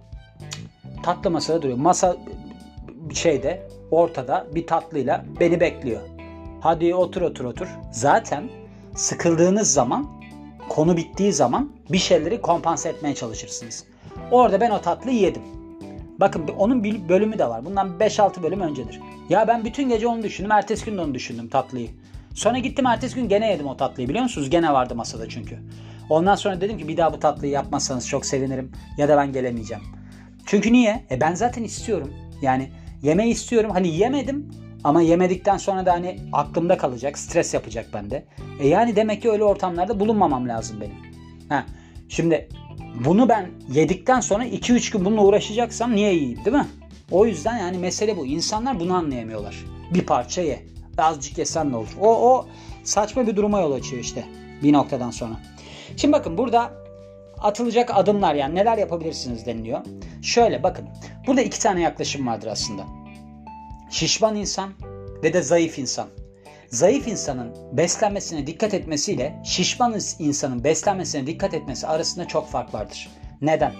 Tatlı 1.03 1.31
masada 1.31 1.61
duruyor. 1.61 1.77
Masa 1.77 2.17
şeyde 3.13 3.67
ortada 3.91 4.47
bir 4.55 4.67
tatlıyla 4.67 5.25
beni 5.39 5.59
bekliyor. 5.59 6.01
Hadi 6.61 6.95
otur 6.95 7.21
otur 7.21 7.45
otur. 7.45 7.67
Zaten 7.91 8.49
sıkıldığınız 8.95 9.73
zaman 9.73 10.11
konu 10.69 10.97
bittiği 10.97 11.33
zaman 11.33 11.71
bir 11.89 11.97
şeyleri 11.97 12.41
kompanse 12.41 12.89
etmeye 12.89 13.15
çalışırsınız. 13.15 13.85
Orada 14.31 14.61
ben 14.61 14.71
o 14.71 14.81
tatlıyı 14.81 15.19
yedim. 15.19 15.41
Bakın 16.19 16.47
onun 16.47 16.83
bir 16.83 17.09
bölümü 17.09 17.39
de 17.39 17.49
var. 17.49 17.65
Bundan 17.65 17.87
5-6 17.99 18.43
bölüm 18.43 18.61
öncedir. 18.61 18.99
Ya 19.29 19.47
ben 19.47 19.65
bütün 19.65 19.89
gece 19.89 20.07
onu 20.07 20.23
düşündüm. 20.23 20.51
Ertesi 20.51 20.85
gün 20.85 20.97
de 20.97 21.01
onu 21.01 21.13
düşündüm 21.13 21.47
tatlıyı. 21.49 21.89
Sonra 22.33 22.57
gittim 22.57 22.85
ertesi 22.85 23.15
gün 23.15 23.29
gene 23.29 23.51
yedim 23.51 23.67
o 23.67 23.77
tatlıyı 23.77 24.09
biliyor 24.09 24.23
musunuz? 24.23 24.49
Gene 24.49 24.73
vardı 24.73 24.95
masada 24.95 25.29
çünkü. 25.29 25.59
Ondan 26.09 26.35
sonra 26.35 26.61
dedim 26.61 26.77
ki 26.77 26.87
bir 26.87 26.97
daha 26.97 27.13
bu 27.13 27.19
tatlıyı 27.19 27.51
yapmazsanız 27.51 28.07
çok 28.07 28.25
sevinirim. 28.25 28.71
Ya 28.97 29.09
da 29.09 29.17
ben 29.17 29.31
gelemeyeceğim. 29.33 29.83
Çünkü 30.45 30.73
niye? 30.73 31.05
E 31.11 31.21
ben 31.21 31.35
zaten 31.35 31.63
istiyorum. 31.63 32.13
Yani 32.41 32.69
yemeği 33.01 33.31
istiyorum. 33.31 33.71
Hani 33.71 33.87
yemedim 33.87 34.51
ama 34.83 35.01
yemedikten 35.01 35.57
sonra 35.57 35.85
da 35.85 35.93
hani 35.93 36.19
aklımda 36.33 36.77
kalacak. 36.77 37.17
Stres 37.17 37.53
yapacak 37.53 37.85
bende. 37.93 38.25
E 38.59 38.67
yani 38.67 38.95
demek 38.95 39.21
ki 39.21 39.31
öyle 39.31 39.43
ortamlarda 39.43 39.99
bulunmamam 39.99 40.49
lazım 40.49 40.81
benim. 40.81 40.95
Ha. 41.49 41.65
Şimdi 42.09 42.49
bunu 43.05 43.29
ben 43.29 43.51
yedikten 43.71 44.19
sonra 44.19 44.45
2-3 44.45 44.91
gün 44.91 45.05
bununla 45.05 45.21
uğraşacaksam 45.21 45.95
niye 45.95 46.13
yiyeyim 46.13 46.45
değil 46.45 46.57
mi? 46.57 46.67
O 47.11 47.25
yüzden 47.25 47.57
yani 47.57 47.77
mesele 47.77 48.17
bu. 48.17 48.25
İnsanlar 48.25 48.79
bunu 48.79 48.93
anlayamıyorlar. 48.95 49.65
Bir 49.93 50.05
parça 50.05 50.41
ye. 50.41 50.63
Azıcık 50.97 51.37
yesen 51.37 51.71
ne 51.71 51.75
olur? 51.75 51.97
O, 52.01 52.33
o 52.33 52.47
saçma 52.83 53.27
bir 53.27 53.35
duruma 53.35 53.59
yol 53.59 53.71
açıyor 53.71 54.01
işte 54.01 54.25
bir 54.63 54.73
noktadan 54.73 55.11
sonra. 55.11 55.33
Şimdi 55.97 56.13
bakın 56.13 56.37
burada 56.37 56.71
atılacak 57.41 57.91
adımlar 57.93 58.35
yani 58.35 58.55
neler 58.55 58.77
yapabilirsiniz 58.77 59.45
deniliyor. 59.45 59.81
Şöyle 60.21 60.63
bakın 60.63 60.85
burada 61.27 61.41
iki 61.41 61.59
tane 61.59 61.81
yaklaşım 61.81 62.27
vardır 62.27 62.47
aslında. 62.47 62.83
Şişman 63.89 64.35
insan 64.35 64.69
ve 65.23 65.33
de 65.33 65.41
zayıf 65.41 65.79
insan. 65.79 66.07
Zayıf 66.73 67.07
insanın 67.07 67.77
beslenmesine 67.77 68.47
dikkat 68.47 68.73
etmesiyle 68.73 69.41
şişman 69.45 69.99
insanın 70.19 70.63
beslenmesine 70.63 71.27
dikkat 71.27 71.53
etmesi 71.53 71.87
arasında 71.87 72.27
çok 72.27 72.49
fark 72.49 72.73
vardır. 72.73 73.09
Neden? 73.41 73.73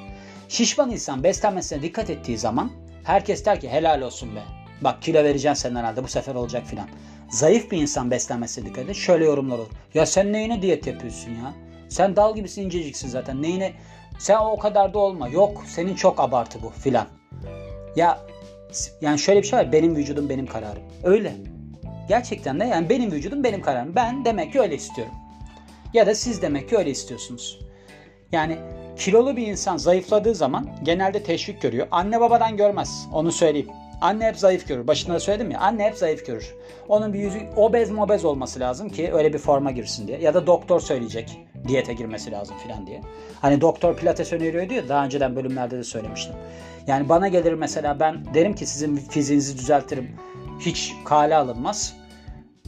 Şişman 0.49 0.91
insan 0.91 1.23
beslenmesine 1.23 1.81
dikkat 1.81 2.09
ettiği 2.09 2.37
zaman 2.37 2.71
herkes 3.03 3.45
der 3.45 3.59
ki 3.59 3.69
helal 3.69 4.01
olsun 4.01 4.35
be. 4.35 4.39
Bak 4.81 5.01
kilo 5.01 5.23
vereceksin 5.23 5.69
sen 5.69 5.75
herhalde 5.75 6.03
bu 6.03 6.07
sefer 6.07 6.35
olacak 6.35 6.67
filan. 6.67 6.87
Zayıf 7.29 7.71
bir 7.71 7.77
insan 7.77 8.11
beslenmesine 8.11 8.65
dikkat 8.65 8.89
et. 8.89 8.95
Şöyle 8.95 9.25
yorumlar 9.25 9.57
olur. 9.57 9.69
Ya 9.93 10.05
sen 10.05 10.33
neyine 10.33 10.61
diyet 10.61 10.87
yapıyorsun 10.87 11.31
ya? 11.31 11.53
Sen 11.89 12.15
dal 12.15 12.35
gibisin 12.35 12.61
inceciksin 12.61 13.07
zaten. 13.07 13.41
Neyine 13.41 13.73
sen 14.19 14.37
o 14.37 14.59
kadar 14.59 14.93
da 14.93 14.99
olma. 14.99 15.27
Yok 15.27 15.63
senin 15.67 15.95
çok 15.95 16.19
abartı 16.19 16.59
bu 16.63 16.69
filan. 16.69 17.07
Ya 17.95 18.19
yani 19.01 19.19
şöyle 19.19 19.41
bir 19.41 19.47
şey 19.47 19.59
var. 19.59 19.71
Benim 19.71 19.95
vücudum 19.95 20.29
benim 20.29 20.47
kararım. 20.47 20.83
Öyle. 21.03 21.52
Gerçekten 22.07 22.59
de 22.59 22.65
yani 22.65 22.89
benim 22.89 23.11
vücudum 23.11 23.43
benim 23.43 23.61
kararım. 23.61 23.95
Ben 23.95 24.25
demek 24.25 24.53
ki 24.53 24.61
öyle 24.61 24.75
istiyorum. 24.75 25.13
Ya 25.93 26.07
da 26.07 26.15
siz 26.15 26.41
demek 26.41 26.69
ki 26.69 26.77
öyle 26.77 26.89
istiyorsunuz. 26.89 27.59
Yani 28.31 28.57
kilolu 28.97 29.37
bir 29.37 29.47
insan 29.47 29.77
zayıfladığı 29.77 30.35
zaman 30.35 30.69
genelde 30.83 31.23
teşvik 31.23 31.61
görüyor. 31.61 31.87
Anne 31.91 32.19
babadan 32.19 32.57
görmez. 32.57 33.07
Onu 33.13 33.31
söyleyeyim. 33.31 33.69
Anne 34.01 34.25
hep 34.25 34.37
zayıf 34.37 34.67
görür. 34.67 34.87
Başında 34.87 35.15
da 35.15 35.19
söyledim 35.19 35.51
ya. 35.51 35.59
Anne 35.59 35.83
hep 35.83 35.95
zayıf 35.95 36.25
görür. 36.25 36.55
Onun 36.87 37.13
bir 37.13 37.19
yüzü 37.19 37.39
obez 37.55 37.91
mobez 37.91 38.25
olması 38.25 38.59
lazım 38.59 38.89
ki 38.89 39.13
öyle 39.13 39.33
bir 39.33 39.37
forma 39.37 39.71
girsin 39.71 40.07
diye. 40.07 40.19
Ya 40.19 40.33
da 40.33 40.47
doktor 40.47 40.79
söyleyecek 40.79 41.39
diyete 41.67 41.93
girmesi 41.93 42.31
lazım 42.31 42.55
filan 42.63 42.87
diye. 42.87 43.01
Hani 43.41 43.61
doktor 43.61 43.95
pilates 43.95 44.33
öneriyor 44.33 44.69
diyor. 44.69 44.83
Daha 44.89 45.05
önceden 45.05 45.35
bölümlerde 45.35 45.77
de 45.77 45.83
söylemiştim. 45.83 46.35
Yani 46.87 47.09
bana 47.09 47.27
gelir 47.27 47.53
mesela 47.53 47.99
ben 47.99 48.33
derim 48.33 48.55
ki 48.55 48.65
sizin 48.65 48.95
fiziğinizi 48.95 49.57
düzeltirim. 49.57 50.15
Hiç 50.59 50.93
kale 51.05 51.35
alınmaz. 51.35 51.93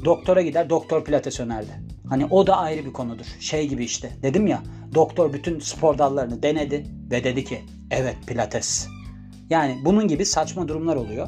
Doktora 0.06 0.42
gider 0.42 0.70
doktor 0.70 1.06
pilates 1.06 1.40
önerdi. 1.40 1.72
Hani 2.10 2.26
o 2.26 2.48
da 2.48 2.58
ayrı 2.58 2.86
bir 2.86 2.94
konudur. 2.94 3.26
Şey 3.40 3.68
gibi 3.68 3.84
işte 3.84 4.12
dedim 4.24 4.48
ya 4.48 4.64
doktor 4.96 5.34
bütün 5.34 5.60
spor 5.60 5.98
dallarını 5.98 6.44
denedi 6.44 6.86
ve 7.12 7.24
dedi 7.24 7.44
ki 7.44 7.62
evet 7.92 8.16
pilates. 8.28 8.88
Yani 9.50 9.78
bunun 9.86 10.08
gibi 10.08 10.26
saçma 10.26 10.68
durumlar 10.68 10.96
oluyor. 10.96 11.28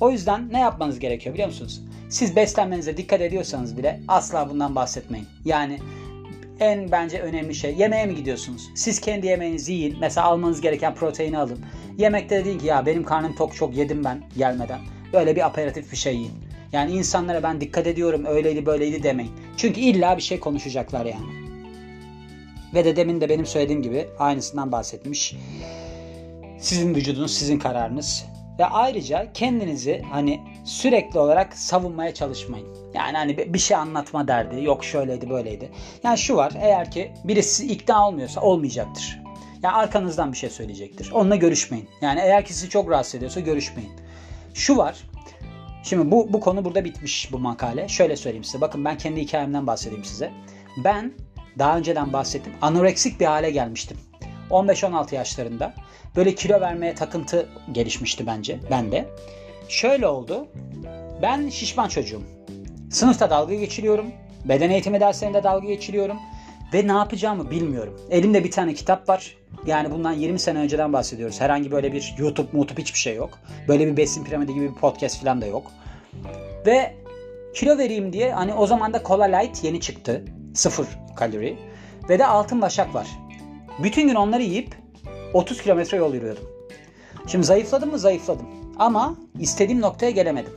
O 0.00 0.10
yüzden 0.10 0.52
ne 0.52 0.58
yapmanız 0.58 0.98
gerekiyor 0.98 1.34
biliyor 1.34 1.48
musunuz? 1.48 1.82
Siz 2.10 2.36
beslenmenize 2.36 2.96
dikkat 2.96 3.20
ediyorsanız 3.20 3.78
bile 3.78 4.00
asla 4.08 4.50
bundan 4.50 4.74
bahsetmeyin. 4.74 5.26
Yani 5.44 5.78
en 6.60 6.92
bence 6.92 7.20
önemli 7.20 7.54
şey 7.54 7.74
yemeğe 7.74 8.06
mi 8.06 8.14
gidiyorsunuz? 8.14 8.70
Siz 8.74 9.00
kendi 9.00 9.26
yemeğinizi 9.26 9.72
yiyin. 9.72 9.96
Mesela 10.00 10.26
almanız 10.26 10.60
gereken 10.60 10.94
proteini 10.94 11.38
alın. 11.38 11.58
Yemekte 11.98 12.44
dedin 12.44 12.58
ki 12.58 12.66
ya 12.66 12.86
benim 12.86 13.04
karnım 13.04 13.34
tok 13.34 13.54
çok 13.54 13.76
yedim 13.76 14.04
ben 14.04 14.22
gelmeden. 14.36 14.80
Böyle 15.14 15.36
bir 15.36 15.46
aperatif 15.46 15.92
bir 15.92 15.96
şey 15.96 16.14
yiyin. 16.16 16.32
Yani 16.72 16.92
insanlara 16.92 17.42
ben 17.42 17.60
dikkat 17.60 17.86
ediyorum 17.86 18.24
öyleydi 18.26 18.66
böyleydi 18.66 19.02
demeyin. 19.02 19.32
Çünkü 19.56 19.80
illa 19.80 20.16
bir 20.16 20.22
şey 20.22 20.40
konuşacaklar 20.40 21.06
yani. 21.06 21.44
Ve 22.74 22.84
de 22.84 22.96
demin 22.96 23.20
de 23.20 23.28
benim 23.28 23.46
söylediğim 23.46 23.82
gibi 23.82 24.06
aynısından 24.18 24.72
bahsetmiş. 24.72 25.36
Sizin 26.58 26.94
vücudunuz, 26.94 27.34
sizin 27.34 27.58
kararınız. 27.58 28.24
Ve 28.58 28.64
ayrıca 28.64 29.32
kendinizi 29.34 30.02
hani 30.10 30.40
sürekli 30.64 31.18
olarak 31.18 31.56
savunmaya 31.56 32.14
çalışmayın. 32.14 32.68
Yani 32.94 33.16
hani 33.16 33.54
bir 33.54 33.58
şey 33.58 33.76
anlatma 33.76 34.28
derdi, 34.28 34.64
yok 34.64 34.84
şöyleydi 34.84 35.30
böyleydi. 35.30 35.70
Yani 36.04 36.18
şu 36.18 36.36
var, 36.36 36.52
eğer 36.60 36.90
ki 36.90 37.12
birisi 37.24 37.66
ikna 37.72 38.08
olmuyorsa 38.08 38.40
olmayacaktır. 38.40 39.20
Yani 39.62 39.74
arkanızdan 39.74 40.32
bir 40.32 40.36
şey 40.36 40.50
söyleyecektir. 40.50 41.10
Onunla 41.10 41.36
görüşmeyin. 41.36 41.88
Yani 42.00 42.20
eğer 42.20 42.44
ki 42.44 42.54
sizi 42.54 42.68
çok 42.68 42.90
rahatsız 42.90 43.14
ediyorsa 43.14 43.40
görüşmeyin. 43.40 44.03
Şu 44.54 44.76
var, 44.76 45.04
Şimdi 45.84 46.10
bu, 46.10 46.32
bu 46.32 46.40
konu 46.40 46.64
burada 46.64 46.84
bitmiş 46.84 47.32
bu 47.32 47.38
makale. 47.38 47.88
Şöyle 47.88 48.16
söyleyeyim 48.16 48.44
size. 48.44 48.60
Bakın 48.60 48.84
ben 48.84 48.98
kendi 48.98 49.20
hikayemden 49.20 49.66
bahsedeyim 49.66 50.04
size. 50.04 50.32
Ben 50.84 51.12
daha 51.58 51.78
önceden 51.78 52.12
bahsettim. 52.12 52.52
Anoreksik 52.62 53.20
bir 53.20 53.24
hale 53.26 53.50
gelmiştim. 53.50 53.96
15-16 54.50 55.14
yaşlarında. 55.14 55.74
Böyle 56.16 56.34
kilo 56.34 56.60
vermeye 56.60 56.94
takıntı 56.94 57.48
gelişmişti 57.72 58.26
bence. 58.26 58.60
Ben 58.70 58.92
de. 58.92 59.08
Şöyle 59.68 60.06
oldu. 60.06 60.46
Ben 61.22 61.48
şişman 61.48 61.88
çocuğum. 61.88 62.22
Sınıfta 62.90 63.30
dalga 63.30 63.54
geçiriyorum. 63.54 64.06
Beden 64.44 64.70
eğitimi 64.70 65.00
derslerinde 65.00 65.42
dalga 65.42 65.66
geçiriyorum. 65.66 66.16
Ve 66.74 66.88
ne 66.88 66.92
yapacağımı 66.92 67.50
bilmiyorum. 67.50 68.00
Elimde 68.10 68.44
bir 68.44 68.50
tane 68.50 68.74
kitap 68.74 69.08
var. 69.08 69.36
Yani 69.66 69.90
bundan 69.90 70.12
20 70.12 70.38
sene 70.38 70.58
önceden 70.58 70.92
bahsediyoruz. 70.92 71.40
Herhangi 71.40 71.70
böyle 71.70 71.92
bir 71.92 72.14
YouTube, 72.18 72.48
YouTube 72.52 72.82
hiçbir 72.82 72.98
şey 72.98 73.14
yok. 73.16 73.38
Böyle 73.68 73.86
bir 73.86 73.96
besin 73.96 74.24
piramidi 74.24 74.54
gibi 74.54 74.70
bir 74.70 74.74
podcast 74.74 75.20
falan 75.20 75.40
da 75.40 75.46
yok. 75.46 75.72
Ve 76.66 76.94
kilo 77.54 77.78
vereyim 77.78 78.12
diye 78.12 78.32
hani 78.32 78.54
o 78.54 78.66
zaman 78.66 78.92
da 78.92 79.02
Cola 79.04 79.24
Light 79.24 79.64
yeni 79.64 79.80
çıktı. 79.80 80.24
Sıfır 80.54 80.86
kalori. 81.16 81.58
Ve 82.08 82.18
de 82.18 82.26
altın 82.26 82.62
başak 82.62 82.94
var. 82.94 83.06
Bütün 83.82 84.08
gün 84.08 84.14
onları 84.14 84.42
yiyip 84.42 84.74
30 85.34 85.62
kilometre 85.62 85.96
yol 85.96 86.14
yürüyordum. 86.14 86.44
Şimdi 87.26 87.46
zayıfladım 87.46 87.90
mı 87.90 87.98
zayıfladım. 87.98 88.46
Ama 88.78 89.16
istediğim 89.40 89.80
noktaya 89.80 90.10
gelemedim. 90.10 90.52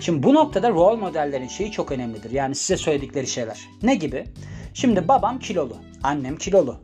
Şimdi 0.00 0.22
bu 0.22 0.34
noktada 0.34 0.70
rol 0.70 0.96
modellerin 0.96 1.48
şeyi 1.48 1.70
çok 1.70 1.92
önemlidir. 1.92 2.30
Yani 2.30 2.54
size 2.54 2.76
söyledikleri 2.76 3.26
şeyler. 3.26 3.60
Ne 3.82 3.94
gibi? 3.94 4.24
Şimdi 4.74 5.08
babam 5.08 5.38
kilolu, 5.38 5.76
annem 6.02 6.36
kilolu. 6.36 6.76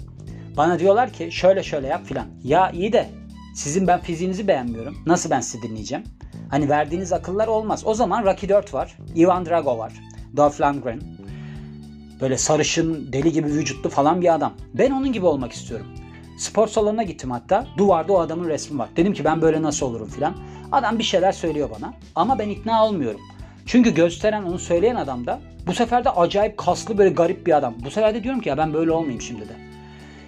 Bana 0.56 0.78
diyorlar 0.78 1.12
ki 1.12 1.28
şöyle 1.32 1.62
şöyle 1.62 1.86
yap 1.86 2.04
filan. 2.04 2.26
Ya 2.44 2.70
iyi 2.70 2.92
de 2.92 3.08
sizin 3.54 3.86
ben 3.86 4.00
fiziğinizi 4.00 4.48
beğenmiyorum. 4.48 4.96
Nasıl 5.06 5.30
ben 5.30 5.40
sizi 5.40 5.62
dinleyeceğim? 5.62 6.04
Hani 6.50 6.68
verdiğiniz 6.68 7.12
akıllar 7.12 7.48
olmaz. 7.48 7.82
O 7.86 7.94
zaman 7.94 8.24
Rocky 8.24 8.48
4 8.48 8.74
var. 8.74 8.96
Ivan 9.16 9.46
Drago 9.46 9.78
var. 9.78 9.92
Dolph 10.36 10.60
Lundgren. 10.60 11.00
Böyle 12.20 12.38
sarışın, 12.38 13.12
deli 13.12 13.32
gibi 13.32 13.48
vücutlu 13.48 13.90
falan 13.90 14.20
bir 14.20 14.34
adam. 14.34 14.52
Ben 14.74 14.90
onun 14.90 15.12
gibi 15.12 15.26
olmak 15.26 15.52
istiyorum. 15.52 15.86
Spor 16.38 16.68
salonuna 16.68 17.02
gittim 17.02 17.30
hatta. 17.30 17.66
Duvarda 17.78 18.12
o 18.12 18.20
adamın 18.20 18.48
resmi 18.48 18.78
var. 18.78 18.88
Dedim 18.96 19.12
ki 19.12 19.24
ben 19.24 19.42
böyle 19.42 19.62
nasıl 19.62 19.86
olurum 19.86 20.08
filan. 20.08 20.36
Adam 20.72 20.98
bir 20.98 21.04
şeyler 21.04 21.32
söylüyor 21.32 21.70
bana. 21.80 21.94
Ama 22.14 22.38
ben 22.38 22.48
ikna 22.48 22.86
olmuyorum. 22.86 23.20
Çünkü 23.66 23.94
gösteren, 23.94 24.42
onu 24.42 24.58
söyleyen 24.58 24.96
adam 24.96 25.26
da 25.26 25.40
bu 25.66 25.74
sefer 25.74 26.04
de 26.04 26.10
acayip 26.10 26.56
kaslı 26.56 26.98
böyle 26.98 27.10
garip 27.10 27.46
bir 27.46 27.56
adam. 27.56 27.74
Bu 27.84 27.90
sefer 27.90 28.14
de 28.14 28.22
diyorum 28.22 28.40
ki 28.40 28.48
ya 28.48 28.58
ben 28.58 28.74
böyle 28.74 28.90
olmayayım 28.90 29.20
şimdi 29.20 29.48
de. 29.48 29.52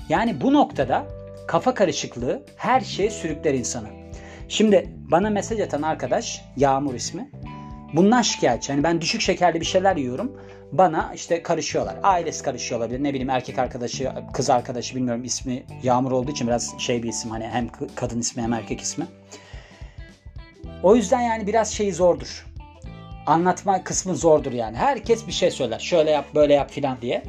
Yani 0.09 0.41
bu 0.41 0.53
noktada 0.53 1.07
kafa 1.49 1.75
karışıklığı 1.75 2.43
her 2.57 2.81
şeye 2.81 3.11
sürükler 3.11 3.55
insanı. 3.55 3.89
Şimdi 4.49 4.91
bana 5.11 5.31
mesaj 5.31 5.61
atan 5.61 5.83
arkadaş 5.83 6.45
Yağmur 6.57 6.95
ismi. 6.95 7.31
Bundan 7.93 8.23
şikayetçi. 8.23 8.73
Yani 8.73 8.83
ben 8.83 9.01
düşük 9.01 9.21
şekerli 9.21 9.61
bir 9.61 9.67
şeyler 9.67 9.97
yiyorum. 9.97 10.41
Bana 10.73 11.13
işte 11.15 11.43
karışıyorlar. 11.43 11.97
Ailesi 12.03 12.45
karışıyor 12.45 12.81
olabilir. 12.81 13.05
Ne 13.05 13.09
bileyim 13.09 13.31
erkek 13.31 13.59
arkadaşı, 13.59 14.13
kız 14.33 14.51
arkadaşı 14.51 14.97
bilmiyorum 14.97 15.25
ismi 15.25 15.63
Yağmur 15.83 16.13
olduğu 16.13 16.31
için 16.31 16.47
biraz 16.47 16.79
şey 16.79 17.03
bir 17.03 17.09
isim. 17.09 17.31
Hani 17.31 17.47
hem 17.47 17.69
kadın 17.95 18.21
ismi 18.21 18.43
hem 18.43 18.53
erkek 18.53 18.81
ismi. 18.81 19.07
O 20.83 20.97
yüzden 20.97 21.21
yani 21.21 21.47
biraz 21.47 21.73
şey 21.73 21.93
zordur. 21.93 22.48
Anlatma 23.29 23.85
kısmı 23.85 24.17
zordur 24.17 24.53
yani. 24.53 24.77
Herkes 24.77 25.27
bir 25.27 25.33
şey 25.33 25.51
söyler. 25.51 25.79
Şöyle 25.79 26.11
yap, 26.11 26.25
böyle 26.35 26.55
yap 26.55 26.71
filan 26.71 27.01
diye. 27.01 27.23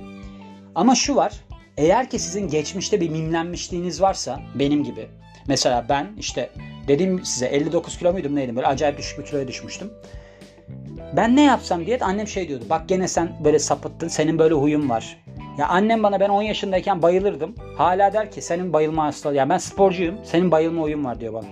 Ama 0.76 0.96
şu 0.96 1.16
var. 1.16 1.34
Eğer 1.78 2.10
ki 2.10 2.20
sizin 2.20 2.48
geçmişte 2.48 3.02
bir 3.02 3.10
mimlenmişliğiniz 3.10 4.02
varsa 4.02 4.40
benim 4.56 4.84
gibi. 4.84 5.08
Mesela 5.48 5.86
ben 5.90 6.08
işte 6.18 6.50
dediğim 6.88 7.26
size 7.26 7.46
59 7.46 7.98
kilo 7.98 8.14
muydum 8.14 8.36
neydim 8.36 8.56
böyle 8.56 8.68
acayip 8.68 8.98
düşük 8.98 9.20
bir 9.20 9.26
kiloya 9.26 9.48
düşmüştüm. 9.48 9.94
Ben 11.16 11.36
ne 11.36 11.44
yapsam 11.44 11.86
diye 11.86 12.00
annem 12.00 12.28
şey 12.28 12.48
diyordu. 12.48 12.66
Bak 12.70 12.90
gene 12.90 13.08
sen 13.08 13.32
böyle 13.44 13.60
sapıttın. 13.60 14.08
Senin 14.08 14.40
böyle 14.40 14.54
huyun 14.54 14.90
var. 14.90 15.18
Ya 15.58 15.68
annem 15.68 16.04
bana 16.04 16.20
ben 16.20 16.30
10 16.30 16.42
yaşındayken 16.42 17.02
bayılırdım. 17.02 17.56
Hala 17.78 18.14
der 18.14 18.32
ki 18.32 18.42
senin 18.42 18.74
bayılma 18.74 19.04
hastalığı. 19.04 19.36
Ya 19.36 19.50
ben 19.50 19.58
sporcuyum. 19.58 20.16
Senin 20.24 20.52
bayılma 20.52 20.82
huyun 20.82 21.06
var 21.06 21.20
diyor 21.20 21.34
bana. 21.34 21.46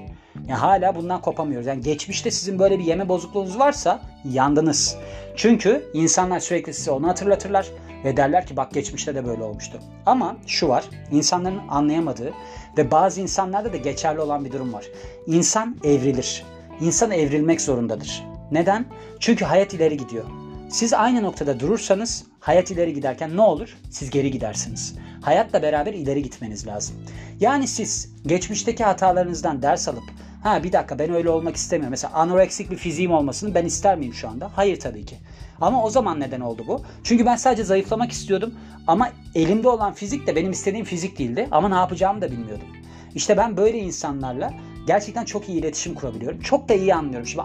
Ya 0.48 0.62
hala 0.62 0.96
bundan 0.96 1.22
kopamıyoruz. 1.22 1.68
Yani 1.68 1.82
geçmişte 1.82 2.32
sizin 2.32 2.60
böyle 2.60 2.80
bir 2.80 2.84
yeme 2.84 3.10
bozukluğunuz 3.10 3.60
varsa 3.60 4.02
yandınız. 4.26 4.98
Çünkü 5.36 5.90
insanlar 5.94 6.40
sürekli 6.40 6.74
size 6.74 6.92
onu 6.92 7.08
hatırlatırlar 7.08 7.68
ve 8.04 8.18
derler 8.18 8.46
ki 8.46 8.58
bak 8.58 8.74
geçmişte 8.74 9.16
de 9.16 9.26
böyle 9.26 9.44
olmuştu. 9.44 9.80
Ama 10.06 10.38
şu 10.48 10.68
var, 10.68 10.84
insanların 11.12 11.62
anlayamadığı 11.70 12.34
ve 12.78 12.92
bazı 12.92 13.22
insanlarda 13.22 13.74
da 13.74 13.78
geçerli 13.78 14.20
olan 14.20 14.46
bir 14.46 14.52
durum 14.52 14.74
var. 14.74 14.86
İnsan 15.28 15.78
evrilir. 15.84 16.46
İnsan 16.82 17.12
evrilmek 17.12 17.62
zorundadır. 17.62 18.24
Neden? 18.52 18.86
Çünkü 19.20 19.46
hayat 19.46 19.74
ileri 19.74 19.98
gidiyor. 19.98 20.26
Siz 20.70 20.94
aynı 20.94 21.24
noktada 21.24 21.60
durursanız 21.60 22.26
hayat 22.40 22.72
ileri 22.72 22.94
giderken 22.94 23.38
ne 23.38 23.42
olur? 23.42 23.78
Siz 23.92 24.10
geri 24.10 24.32
gidersiniz. 24.32 24.96
Hayatla 25.22 25.62
beraber 25.62 25.94
ileri 25.94 26.24
gitmeniz 26.24 26.68
lazım. 26.68 26.96
Yani 27.40 27.68
siz 27.68 28.14
geçmişteki 28.26 28.84
hatalarınızdan 28.84 29.62
ders 29.62 29.88
alıp 29.88 30.04
ha 30.44 30.64
bir 30.64 30.72
dakika 30.72 31.00
ben 31.00 31.14
öyle 31.14 31.30
olmak 31.30 31.56
istemiyorum. 31.56 31.92
Mesela 31.92 32.14
anoreksik 32.14 32.72
bir 32.72 32.78
fiziğim 32.78 33.12
olmasını 33.12 33.56
ben 33.56 33.66
ister 33.66 33.98
miyim 33.98 34.14
şu 34.14 34.30
anda? 34.30 34.52
Hayır 34.56 34.80
tabii 34.80 35.06
ki. 35.06 35.18
Ama 35.62 35.84
o 35.84 35.90
zaman 35.90 36.20
neden 36.20 36.42
oldu 36.42 36.64
bu? 36.68 36.82
Çünkü 37.04 37.26
ben 37.26 37.36
sadece 37.36 37.64
zayıflamak 37.64 38.12
istiyordum 38.12 38.54
ama 38.88 39.10
elimde 39.36 39.70
olan 39.70 39.94
fizik 39.94 40.28
de 40.28 40.36
benim 40.36 40.52
istediğim 40.52 40.86
fizik 40.86 41.20
değildi 41.20 41.48
ama 41.52 41.70
ne 41.70 41.76
yapacağımı 41.76 42.22
da 42.22 42.32
bilmiyordum. 42.32 42.68
İşte 43.16 43.38
ben 43.38 43.58
böyle 43.58 43.78
insanlarla 43.80 44.54
gerçekten 44.88 45.26
çok 45.26 45.50
iyi 45.50 45.60
iletişim 45.60 45.94
kurabiliyorum. 45.94 46.40
Çok 46.40 46.70
da 46.70 46.74
iyi 46.74 46.96
anlıyorum. 46.96 47.28
Şimdi 47.28 47.44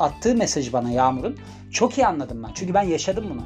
attığı 0.00 0.34
mesajı 0.34 0.72
bana 0.72 0.90
Yağmur'un 0.90 1.38
çok 1.72 1.98
iyi 1.98 2.06
anladım 2.06 2.42
ben. 2.42 2.50
Çünkü 2.54 2.74
ben 2.74 2.82
yaşadım 2.82 3.24
bunu. 3.30 3.42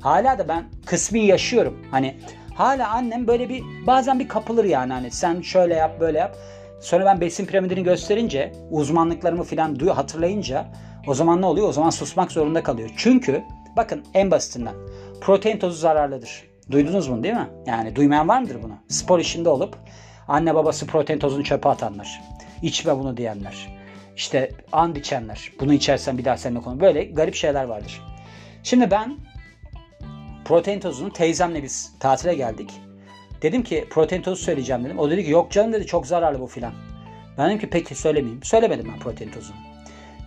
Hala 0.00 0.38
da 0.38 0.48
ben 0.48 0.64
kısmi 0.86 1.20
yaşıyorum. 1.20 1.86
Hani 1.90 2.16
hala 2.54 2.88
annem 2.88 3.26
böyle 3.26 3.48
bir 3.48 3.62
bazen 3.86 4.18
bir 4.18 4.28
kapılır 4.28 4.64
yani 4.64 4.92
hani 4.92 5.10
sen 5.10 5.40
şöyle 5.40 5.74
yap 5.74 6.00
böyle 6.00 6.18
yap. 6.18 6.36
Sonra 6.80 7.04
ben 7.04 7.20
besin 7.20 7.46
piramidini 7.46 7.82
gösterince 7.82 8.52
uzmanlıklarımı 8.70 9.42
falan 9.42 9.76
hatırlayınca 9.76 10.66
o 11.06 11.14
zaman 11.14 11.42
ne 11.42 11.46
oluyor? 11.46 11.68
O 11.68 11.72
zaman 11.72 11.90
susmak 11.90 12.32
zorunda 12.32 12.62
kalıyor. 12.62 12.90
Çünkü 12.96 13.42
bakın 13.76 14.04
en 14.14 14.30
basitinden 14.30 14.74
protein 15.20 15.58
tozu 15.58 15.76
zararlıdır. 15.76 16.44
Duydunuz 16.70 17.10
bunu 17.10 17.22
değil 17.22 17.34
mi? 17.34 17.48
Yani 17.66 17.96
duymayan 17.96 18.28
var 18.28 18.40
mıdır 18.40 18.62
bunu? 18.62 18.74
Spor 18.88 19.18
işinde 19.18 19.48
olup 19.48 19.76
anne 20.28 20.54
babası 20.54 20.86
protein 20.86 21.18
tozunu 21.18 21.44
çöpe 21.44 21.68
atanlar. 21.68 22.22
İçme 22.62 22.98
bunu 22.98 23.16
diyenler. 23.16 23.76
İşte 24.16 24.50
and 24.72 24.96
içenler. 24.96 25.52
Bunu 25.60 25.72
içersen 25.72 26.18
bir 26.18 26.24
daha 26.24 26.36
seninle 26.36 26.60
konu. 26.60 26.80
Böyle 26.80 27.04
garip 27.04 27.34
şeyler 27.34 27.64
vardır. 27.64 28.02
Şimdi 28.62 28.90
ben 28.90 29.16
protein 30.44 30.80
tozunu 30.80 31.12
teyzemle 31.12 31.62
biz 31.62 31.92
tatile 32.00 32.34
geldik. 32.34 32.70
Dedim 33.46 33.62
ki 33.62 33.84
protein 33.90 34.22
tozu 34.22 34.42
söyleyeceğim 34.42 34.84
dedim. 34.84 34.98
O 34.98 35.10
dedi 35.10 35.24
ki 35.24 35.30
yok 35.30 35.50
canım 35.50 35.72
dedi 35.72 35.86
çok 35.86 36.06
zararlı 36.06 36.40
bu 36.40 36.46
filan. 36.46 36.72
Ben 37.38 37.48
dedim 37.48 37.58
ki 37.58 37.70
peki 37.70 37.94
söylemeyeyim. 37.94 38.42
Söylemedim 38.42 38.90
ben 38.92 38.98
protein 38.98 39.30
tozunu. 39.30 39.56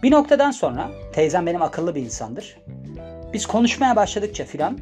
Bir 0.03 0.11
noktadan 0.11 0.51
sonra 0.51 0.89
teyzem 1.13 1.45
benim 1.45 1.61
akıllı 1.61 1.95
bir 1.95 2.01
insandır. 2.01 2.57
Biz 3.33 3.45
konuşmaya 3.45 3.95
başladıkça 3.95 4.45
filan 4.45 4.79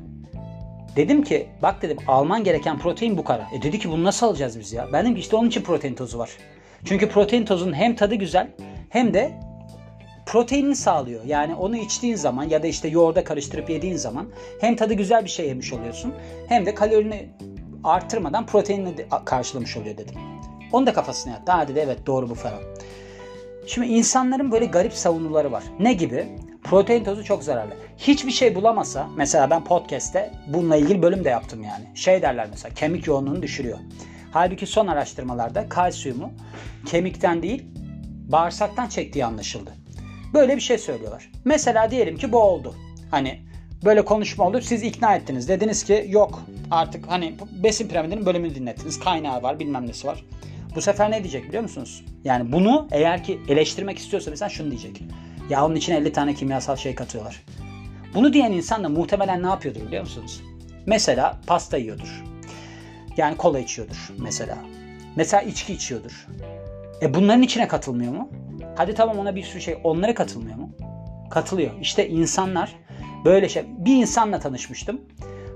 dedim 0.96 1.24
ki 1.24 1.48
bak 1.62 1.82
dedim 1.82 1.98
alman 2.08 2.44
gereken 2.44 2.80
protein 2.80 3.18
bu 3.18 3.24
kadar. 3.24 3.46
E 3.60 3.62
dedi 3.62 3.80
ki 3.80 3.92
bunu 3.92 4.04
nasıl 4.04 4.28
alacağız 4.28 4.60
biz 4.60 4.74
ya? 4.74 4.88
Ben 4.94 5.04
dedim 5.04 5.16
ki 5.16 5.22
işte 5.22 5.36
onun 5.36 5.48
için 5.48 5.62
protein 5.62 5.96
tozu 5.96 6.18
var. 6.18 6.30
Çünkü 6.86 7.10
protein 7.10 7.46
tozunun 7.46 7.74
hem 7.74 7.96
tadı 7.96 8.16
güzel 8.16 8.48
hem 8.90 9.14
de 9.14 9.32
proteinini 10.26 10.76
sağlıyor. 10.76 11.26
Yani 11.26 11.56
onu 11.56 11.78
içtiğin 11.78 12.16
zaman 12.16 12.50
ya 12.50 12.64
da 12.64 12.68
işte 12.68 12.88
yoğurda 12.88 13.24
karıştırıp 13.24 13.70
yediğin 13.70 13.98
zaman 13.98 14.30
hem 14.62 14.76
tadı 14.76 14.94
güzel 14.94 15.24
bir 15.24 15.30
şey 15.30 15.48
yemiş 15.48 15.74
oluyorsun 15.74 16.14
hem 16.48 16.66
de 16.66 16.76
kalorini 16.76 17.30
arttırmadan 17.90 18.46
proteinini 18.46 19.06
karşılamış 19.26 19.78
oluyor 19.78 19.98
dedim. 19.98 20.16
Onu 20.72 20.88
da 20.88 20.94
kafasına 20.94 21.34
yattı. 21.34 21.52
Ha 21.52 21.68
dedi 21.68 21.80
evet 21.80 22.06
doğru 22.06 22.30
bu 22.30 22.36
falan. 22.36 22.60
Şimdi 23.68 23.88
insanların 23.88 24.52
böyle 24.52 24.66
garip 24.66 24.94
savunuları 24.94 25.52
var. 25.52 25.64
Ne 25.80 25.94
gibi? 25.94 26.28
Protein 26.64 27.04
tozu 27.04 27.24
çok 27.24 27.44
zararlı. 27.44 27.74
Hiçbir 27.98 28.32
şey 28.32 28.56
bulamasa 28.56 29.08
mesela 29.16 29.50
ben 29.50 29.64
podcast'te 29.64 30.32
bununla 30.48 30.76
ilgili 30.76 31.02
bölüm 31.02 31.24
de 31.24 31.30
yaptım 31.30 31.64
yani. 31.64 31.86
Şey 31.96 32.22
derler 32.22 32.48
mesela 32.52 32.74
kemik 32.74 33.08
yoğunluğunu 33.08 33.42
düşürüyor. 33.42 33.78
Halbuki 34.32 34.68
son 34.68 34.88
araştırmalarda 34.88 35.70
kalsiyumu 35.70 36.32
kemikten 36.86 37.42
değil 37.42 37.66
bağırsaktan 38.32 38.88
çektiği 38.88 39.26
anlaşıldı. 39.26 39.74
Böyle 40.34 40.56
bir 40.56 40.62
şey 40.62 40.78
söylüyorlar. 40.78 41.32
Mesela 41.46 41.92
diyelim 41.92 42.18
ki 42.18 42.32
bu 42.32 42.38
oldu. 42.38 42.76
Hani 43.12 43.42
böyle 43.86 44.06
konuşma 44.06 44.48
olur 44.48 44.62
siz 44.62 44.84
ikna 44.84 45.16
ettiniz. 45.16 45.50
Dediniz 45.50 45.84
ki 45.84 46.06
yok 46.10 46.44
artık 46.72 47.08
hani 47.08 47.36
besin 47.64 47.88
piramidinin 47.88 48.26
bölümünü 48.26 48.56
dinlettiniz. 48.56 49.00
Kaynağı 49.00 49.44
var 49.44 49.60
bilmem 49.60 49.88
nesi 49.88 50.08
var. 50.08 50.26
Bu 50.76 50.82
sefer 50.82 51.12
ne 51.12 51.20
diyecek 51.24 51.48
biliyor 51.48 51.64
musunuz? 51.64 52.06
Yani 52.24 52.52
bunu 52.52 52.88
eğer 52.92 53.24
ki 53.24 53.40
eleştirmek 53.48 53.98
istiyorsa 53.98 54.32
mesela 54.32 54.50
şunu 54.50 54.72
diyecek. 54.72 55.02
Ya 55.50 55.66
onun 55.66 55.76
için 55.76 55.94
50 55.94 56.12
tane 56.12 56.34
kimyasal 56.34 56.76
şey 56.76 56.96
katıyorlar. 56.96 57.44
Bunu 58.16 58.34
diyen 58.34 58.52
insan 58.52 58.84
da 58.84 58.90
muhtemelen 58.90 59.44
ne 59.44 59.48
yapıyordur 59.48 59.82
biliyor 59.88 60.04
musunuz? 60.04 60.42
Mesela 60.86 61.38
pasta 61.48 61.78
yiyordur. 61.78 62.24
Yani 63.18 63.38
kola 63.38 63.60
içiyordur 63.60 64.14
mesela. 64.18 64.58
Mesela 65.16 65.42
içki 65.44 65.74
içiyordur. 65.74 66.28
E 67.02 67.14
bunların 67.14 67.42
içine 67.42 67.68
katılmıyor 67.68 68.14
mu? 68.14 68.30
Hadi 68.76 68.94
tamam 68.94 69.20
ona 69.20 69.36
bir 69.36 69.44
sürü 69.44 69.62
şey. 69.62 69.78
Onlara 69.84 70.14
katılmıyor 70.14 70.58
mu? 70.58 70.70
Katılıyor. 71.30 71.72
İşte 71.82 72.10
insanlar 72.10 72.76
böyle 73.26 73.50
şey. 73.50 73.64
Bir 73.68 73.96
insanla 73.96 74.40
tanışmıştım. 74.40 75.02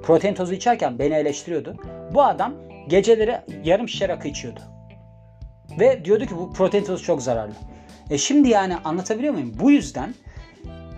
Protein 0.03 0.33
tozu 0.33 0.53
içerken 0.53 0.99
beni 0.99 1.13
eleştiriyordu. 1.13 1.75
Bu 2.13 2.23
adam 2.23 2.53
geceleri 2.87 3.41
yarım 3.63 3.89
şişe 3.89 4.07
rakı 4.07 4.27
içiyordu. 4.27 4.59
Ve 5.79 6.05
diyordu 6.05 6.25
ki 6.25 6.37
bu 6.37 6.53
protein 6.53 6.83
tozu 6.83 7.03
çok 7.03 7.21
zararlı. 7.21 7.53
E 8.09 8.17
şimdi 8.17 8.49
yani 8.49 8.77
anlatabiliyor 8.77 9.33
muyum? 9.33 9.53
Bu 9.59 9.71
yüzden 9.71 10.13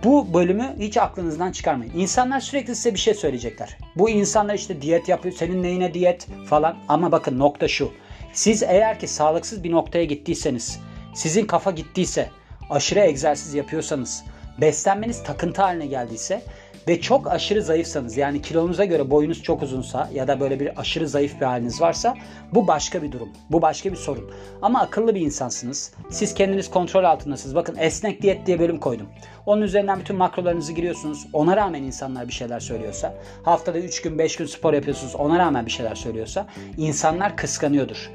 bu 0.04 0.34
bölümü 0.34 0.74
hiç 0.78 0.96
aklınızdan 0.96 1.52
çıkarmayın. 1.52 1.92
İnsanlar 1.96 2.40
sürekli 2.40 2.76
size 2.76 2.94
bir 2.94 2.98
şey 2.98 3.14
söyleyecekler. 3.14 3.78
Bu 3.96 4.10
insanlar 4.10 4.54
işte 4.54 4.82
diyet 4.82 5.08
yapıyor, 5.08 5.34
senin 5.34 5.62
neyine 5.62 5.94
diyet 5.94 6.26
falan. 6.46 6.76
Ama 6.88 7.12
bakın 7.12 7.38
nokta 7.38 7.68
şu. 7.68 7.92
Siz 8.32 8.62
eğer 8.62 8.98
ki 8.98 9.08
sağlıksız 9.08 9.64
bir 9.64 9.72
noktaya 9.72 10.04
gittiyseniz, 10.04 10.80
sizin 11.14 11.46
kafa 11.46 11.70
gittiyse, 11.70 12.30
aşırı 12.70 13.00
egzersiz 13.00 13.54
yapıyorsanız, 13.54 14.24
beslenmeniz 14.60 15.22
takıntı 15.22 15.62
haline 15.62 15.86
geldiyse 15.86 16.42
ve 16.88 17.00
çok 17.00 17.30
aşırı 17.30 17.62
zayıfsanız 17.62 18.16
yani 18.16 18.42
kilonuza 18.42 18.84
göre 18.84 19.10
boyunuz 19.10 19.42
çok 19.42 19.62
uzunsa 19.62 20.10
ya 20.14 20.28
da 20.28 20.40
böyle 20.40 20.60
bir 20.60 20.80
aşırı 20.80 21.08
zayıf 21.08 21.40
bir 21.40 21.46
haliniz 21.46 21.80
varsa 21.80 22.14
bu 22.54 22.66
başka 22.68 23.02
bir 23.02 23.12
durum. 23.12 23.28
Bu 23.50 23.62
başka 23.62 23.90
bir 23.90 23.96
sorun. 23.96 24.30
Ama 24.62 24.80
akıllı 24.80 25.14
bir 25.14 25.20
insansınız. 25.20 25.92
Siz 26.10 26.34
kendiniz 26.34 26.70
kontrol 26.70 27.04
altındasınız. 27.04 27.54
Bakın 27.54 27.76
esnek 27.78 28.22
diyet 28.22 28.46
diye 28.46 28.58
bölüm 28.58 28.80
koydum. 28.80 29.06
Onun 29.46 29.62
üzerinden 29.62 30.00
bütün 30.00 30.16
makrolarınızı 30.16 30.72
giriyorsunuz. 30.72 31.26
Ona 31.32 31.56
rağmen 31.56 31.82
insanlar 31.82 32.28
bir 32.28 32.32
şeyler 32.32 32.60
söylüyorsa, 32.60 33.14
haftada 33.42 33.78
3 33.78 34.02
gün 34.02 34.18
5 34.18 34.36
gün 34.36 34.46
spor 34.46 34.72
yapıyorsunuz. 34.72 35.14
Ona 35.14 35.38
rağmen 35.38 35.66
bir 35.66 35.70
şeyler 35.70 35.94
söylüyorsa 35.94 36.46
insanlar 36.76 37.36
kıskanıyordur. 37.36 38.10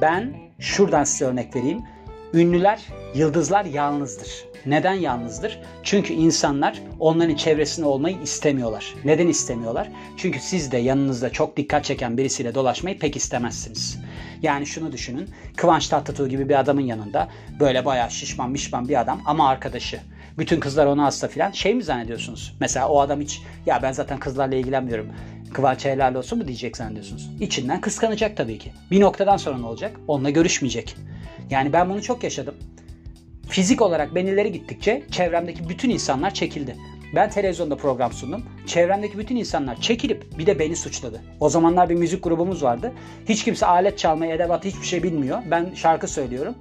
Ben 0.00 0.34
şuradan 0.58 1.04
size 1.04 1.24
örnek 1.24 1.56
vereyim. 1.56 1.82
Ünlüler, 2.34 2.80
yıldızlar 3.14 3.64
yalnızdır. 3.64 4.44
Neden 4.66 4.94
yalnızdır? 4.94 5.58
Çünkü 5.82 6.12
insanlar 6.12 6.82
onların 7.00 7.34
çevresinde 7.34 7.86
olmayı 7.86 8.16
istemiyorlar. 8.22 8.94
Neden 9.04 9.28
istemiyorlar? 9.28 9.88
Çünkü 10.16 10.40
siz 10.40 10.72
de 10.72 10.78
yanınızda 10.78 11.30
çok 11.30 11.56
dikkat 11.56 11.84
çeken 11.84 12.18
birisiyle 12.18 12.54
dolaşmayı 12.54 12.98
pek 12.98 13.16
istemezsiniz. 13.16 13.98
Yani 14.42 14.66
şunu 14.66 14.92
düşünün. 14.92 15.30
Kıvanç 15.56 15.88
Tatlıtuğ 15.88 16.28
gibi 16.28 16.48
bir 16.48 16.60
adamın 16.60 16.80
yanında 16.80 17.28
böyle 17.60 17.84
bayağı 17.84 18.10
şişman 18.10 18.50
mişman 18.50 18.88
bir 18.88 19.00
adam 19.00 19.20
ama 19.26 19.48
arkadaşı. 19.48 20.00
Bütün 20.38 20.60
kızlar 20.60 20.86
ona 20.86 21.04
hasta 21.04 21.28
filan. 21.28 21.50
Şey 21.50 21.74
mi 21.74 21.82
zannediyorsunuz? 21.82 22.56
Mesela 22.60 22.88
o 22.88 23.00
adam 23.00 23.20
hiç 23.20 23.42
ya 23.66 23.80
ben 23.82 23.92
zaten 23.92 24.18
kızlarla 24.18 24.56
ilgilenmiyorum. 24.56 25.06
Kıvanç 25.52 25.84
helal 25.84 26.14
olsun 26.14 26.38
mu 26.38 26.46
diyecek 26.46 26.76
zannediyorsunuz. 26.76 27.30
İçinden 27.40 27.80
kıskanacak 27.80 28.36
tabii 28.36 28.58
ki. 28.58 28.72
Bir 28.90 29.00
noktadan 29.00 29.36
sonra 29.36 29.58
ne 29.58 29.66
olacak? 29.66 29.96
Onunla 30.08 30.30
görüşmeyecek. 30.30 30.96
Yani 31.50 31.72
ben 31.72 31.90
bunu 31.90 32.02
çok 32.02 32.24
yaşadım. 32.24 32.54
Fizik 33.48 33.82
olarak 33.82 34.14
ben 34.14 34.26
ileri 34.26 34.52
gittikçe 34.52 35.02
çevremdeki 35.10 35.68
bütün 35.68 35.90
insanlar 35.90 36.34
çekildi. 36.34 36.76
Ben 37.14 37.30
televizyonda 37.30 37.76
program 37.76 38.12
sundum. 38.12 38.44
Çevremdeki 38.66 39.18
bütün 39.18 39.36
insanlar 39.36 39.80
çekilip 39.80 40.38
bir 40.38 40.46
de 40.46 40.58
beni 40.58 40.76
suçladı. 40.76 41.20
O 41.40 41.48
zamanlar 41.48 41.88
bir 41.88 41.94
müzik 41.94 42.24
grubumuz 42.24 42.62
vardı. 42.62 42.92
Hiç 43.28 43.44
kimse 43.44 43.66
alet 43.66 43.98
çalmayı, 43.98 44.32
edevat 44.34 44.64
hiçbir 44.64 44.86
şey 44.86 45.02
bilmiyor. 45.02 45.38
Ben 45.50 45.74
şarkı 45.74 46.08
söylüyorum. 46.08 46.54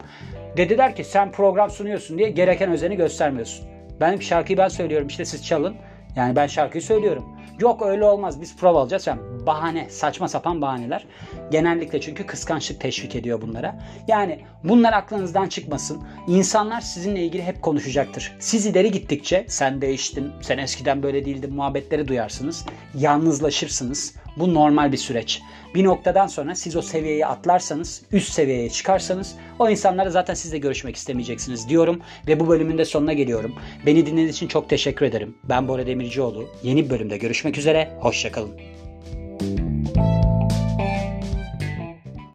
Dediler 0.57 0.95
ki 0.95 1.03
sen 1.03 1.31
program 1.31 1.69
sunuyorsun 1.69 2.17
diye 2.17 2.29
gereken 2.29 2.71
özeni 2.71 2.95
göstermiyorsun. 2.95 3.65
Benim 4.01 4.21
şarkıyı 4.21 4.57
ben 4.57 4.67
söylüyorum 4.67 5.07
işte 5.07 5.25
siz 5.25 5.45
çalın. 5.45 5.75
Yani 6.15 6.35
ben 6.35 6.47
şarkıyı 6.47 6.81
söylüyorum. 6.81 7.25
Yok 7.59 7.81
öyle 7.85 8.05
olmaz 8.05 8.41
biz 8.41 8.57
prova 8.57 8.81
alacağız. 8.81 9.07
Yani 9.07 9.21
bahane, 9.45 9.89
saçma 9.89 10.27
sapan 10.27 10.61
bahaneler. 10.61 11.05
Genellikle 11.51 12.01
çünkü 12.01 12.25
kıskançlık 12.25 12.81
teşvik 12.81 13.15
ediyor 13.15 13.41
bunlara. 13.41 13.79
Yani 14.07 14.39
bunlar 14.63 14.93
aklınızdan 14.93 15.47
çıkmasın. 15.47 16.03
İnsanlar 16.27 16.81
sizinle 16.81 17.23
ilgili 17.25 17.43
hep 17.43 17.61
konuşacaktır. 17.61 18.35
Siz 18.39 18.65
ileri 18.65 18.91
gittikçe 18.91 19.45
sen 19.47 19.81
değiştin, 19.81 20.31
sen 20.41 20.57
eskiden 20.57 21.03
böyle 21.03 21.25
değildin 21.25 21.53
muhabbetleri 21.53 22.07
duyarsınız. 22.07 22.65
Yalnızlaşırsınız. 22.97 24.15
Bu 24.37 24.53
normal 24.53 24.91
bir 24.91 24.97
süreç. 24.97 25.41
Bir 25.75 25.83
noktadan 25.83 26.27
sonra 26.27 26.55
siz 26.55 26.75
o 26.75 26.81
seviyeyi 26.81 27.25
atlarsanız, 27.25 28.01
üst 28.11 28.33
seviyeye 28.33 28.69
çıkarsanız 28.69 29.35
o 29.59 29.69
insanlara 29.69 30.09
zaten 30.09 30.33
sizle 30.33 30.57
görüşmek 30.57 30.95
istemeyeceksiniz 30.95 31.69
diyorum 31.69 32.01
ve 32.27 32.39
bu 32.39 32.47
bölümün 32.47 32.77
de 32.77 32.85
sonuna 32.85 33.13
geliyorum. 33.13 33.55
Beni 33.85 34.05
dinlediğiniz 34.05 34.35
için 34.35 34.47
çok 34.47 34.69
teşekkür 34.69 35.05
ederim. 35.05 35.37
Ben 35.43 35.67
Bora 35.67 35.87
Demircioğlu. 35.87 36.49
Yeni 36.63 36.85
bir 36.85 36.89
bölümde 36.89 37.17
görüşmek 37.17 37.57
üzere. 37.57 37.89
Hoşçakalın. 37.99 38.70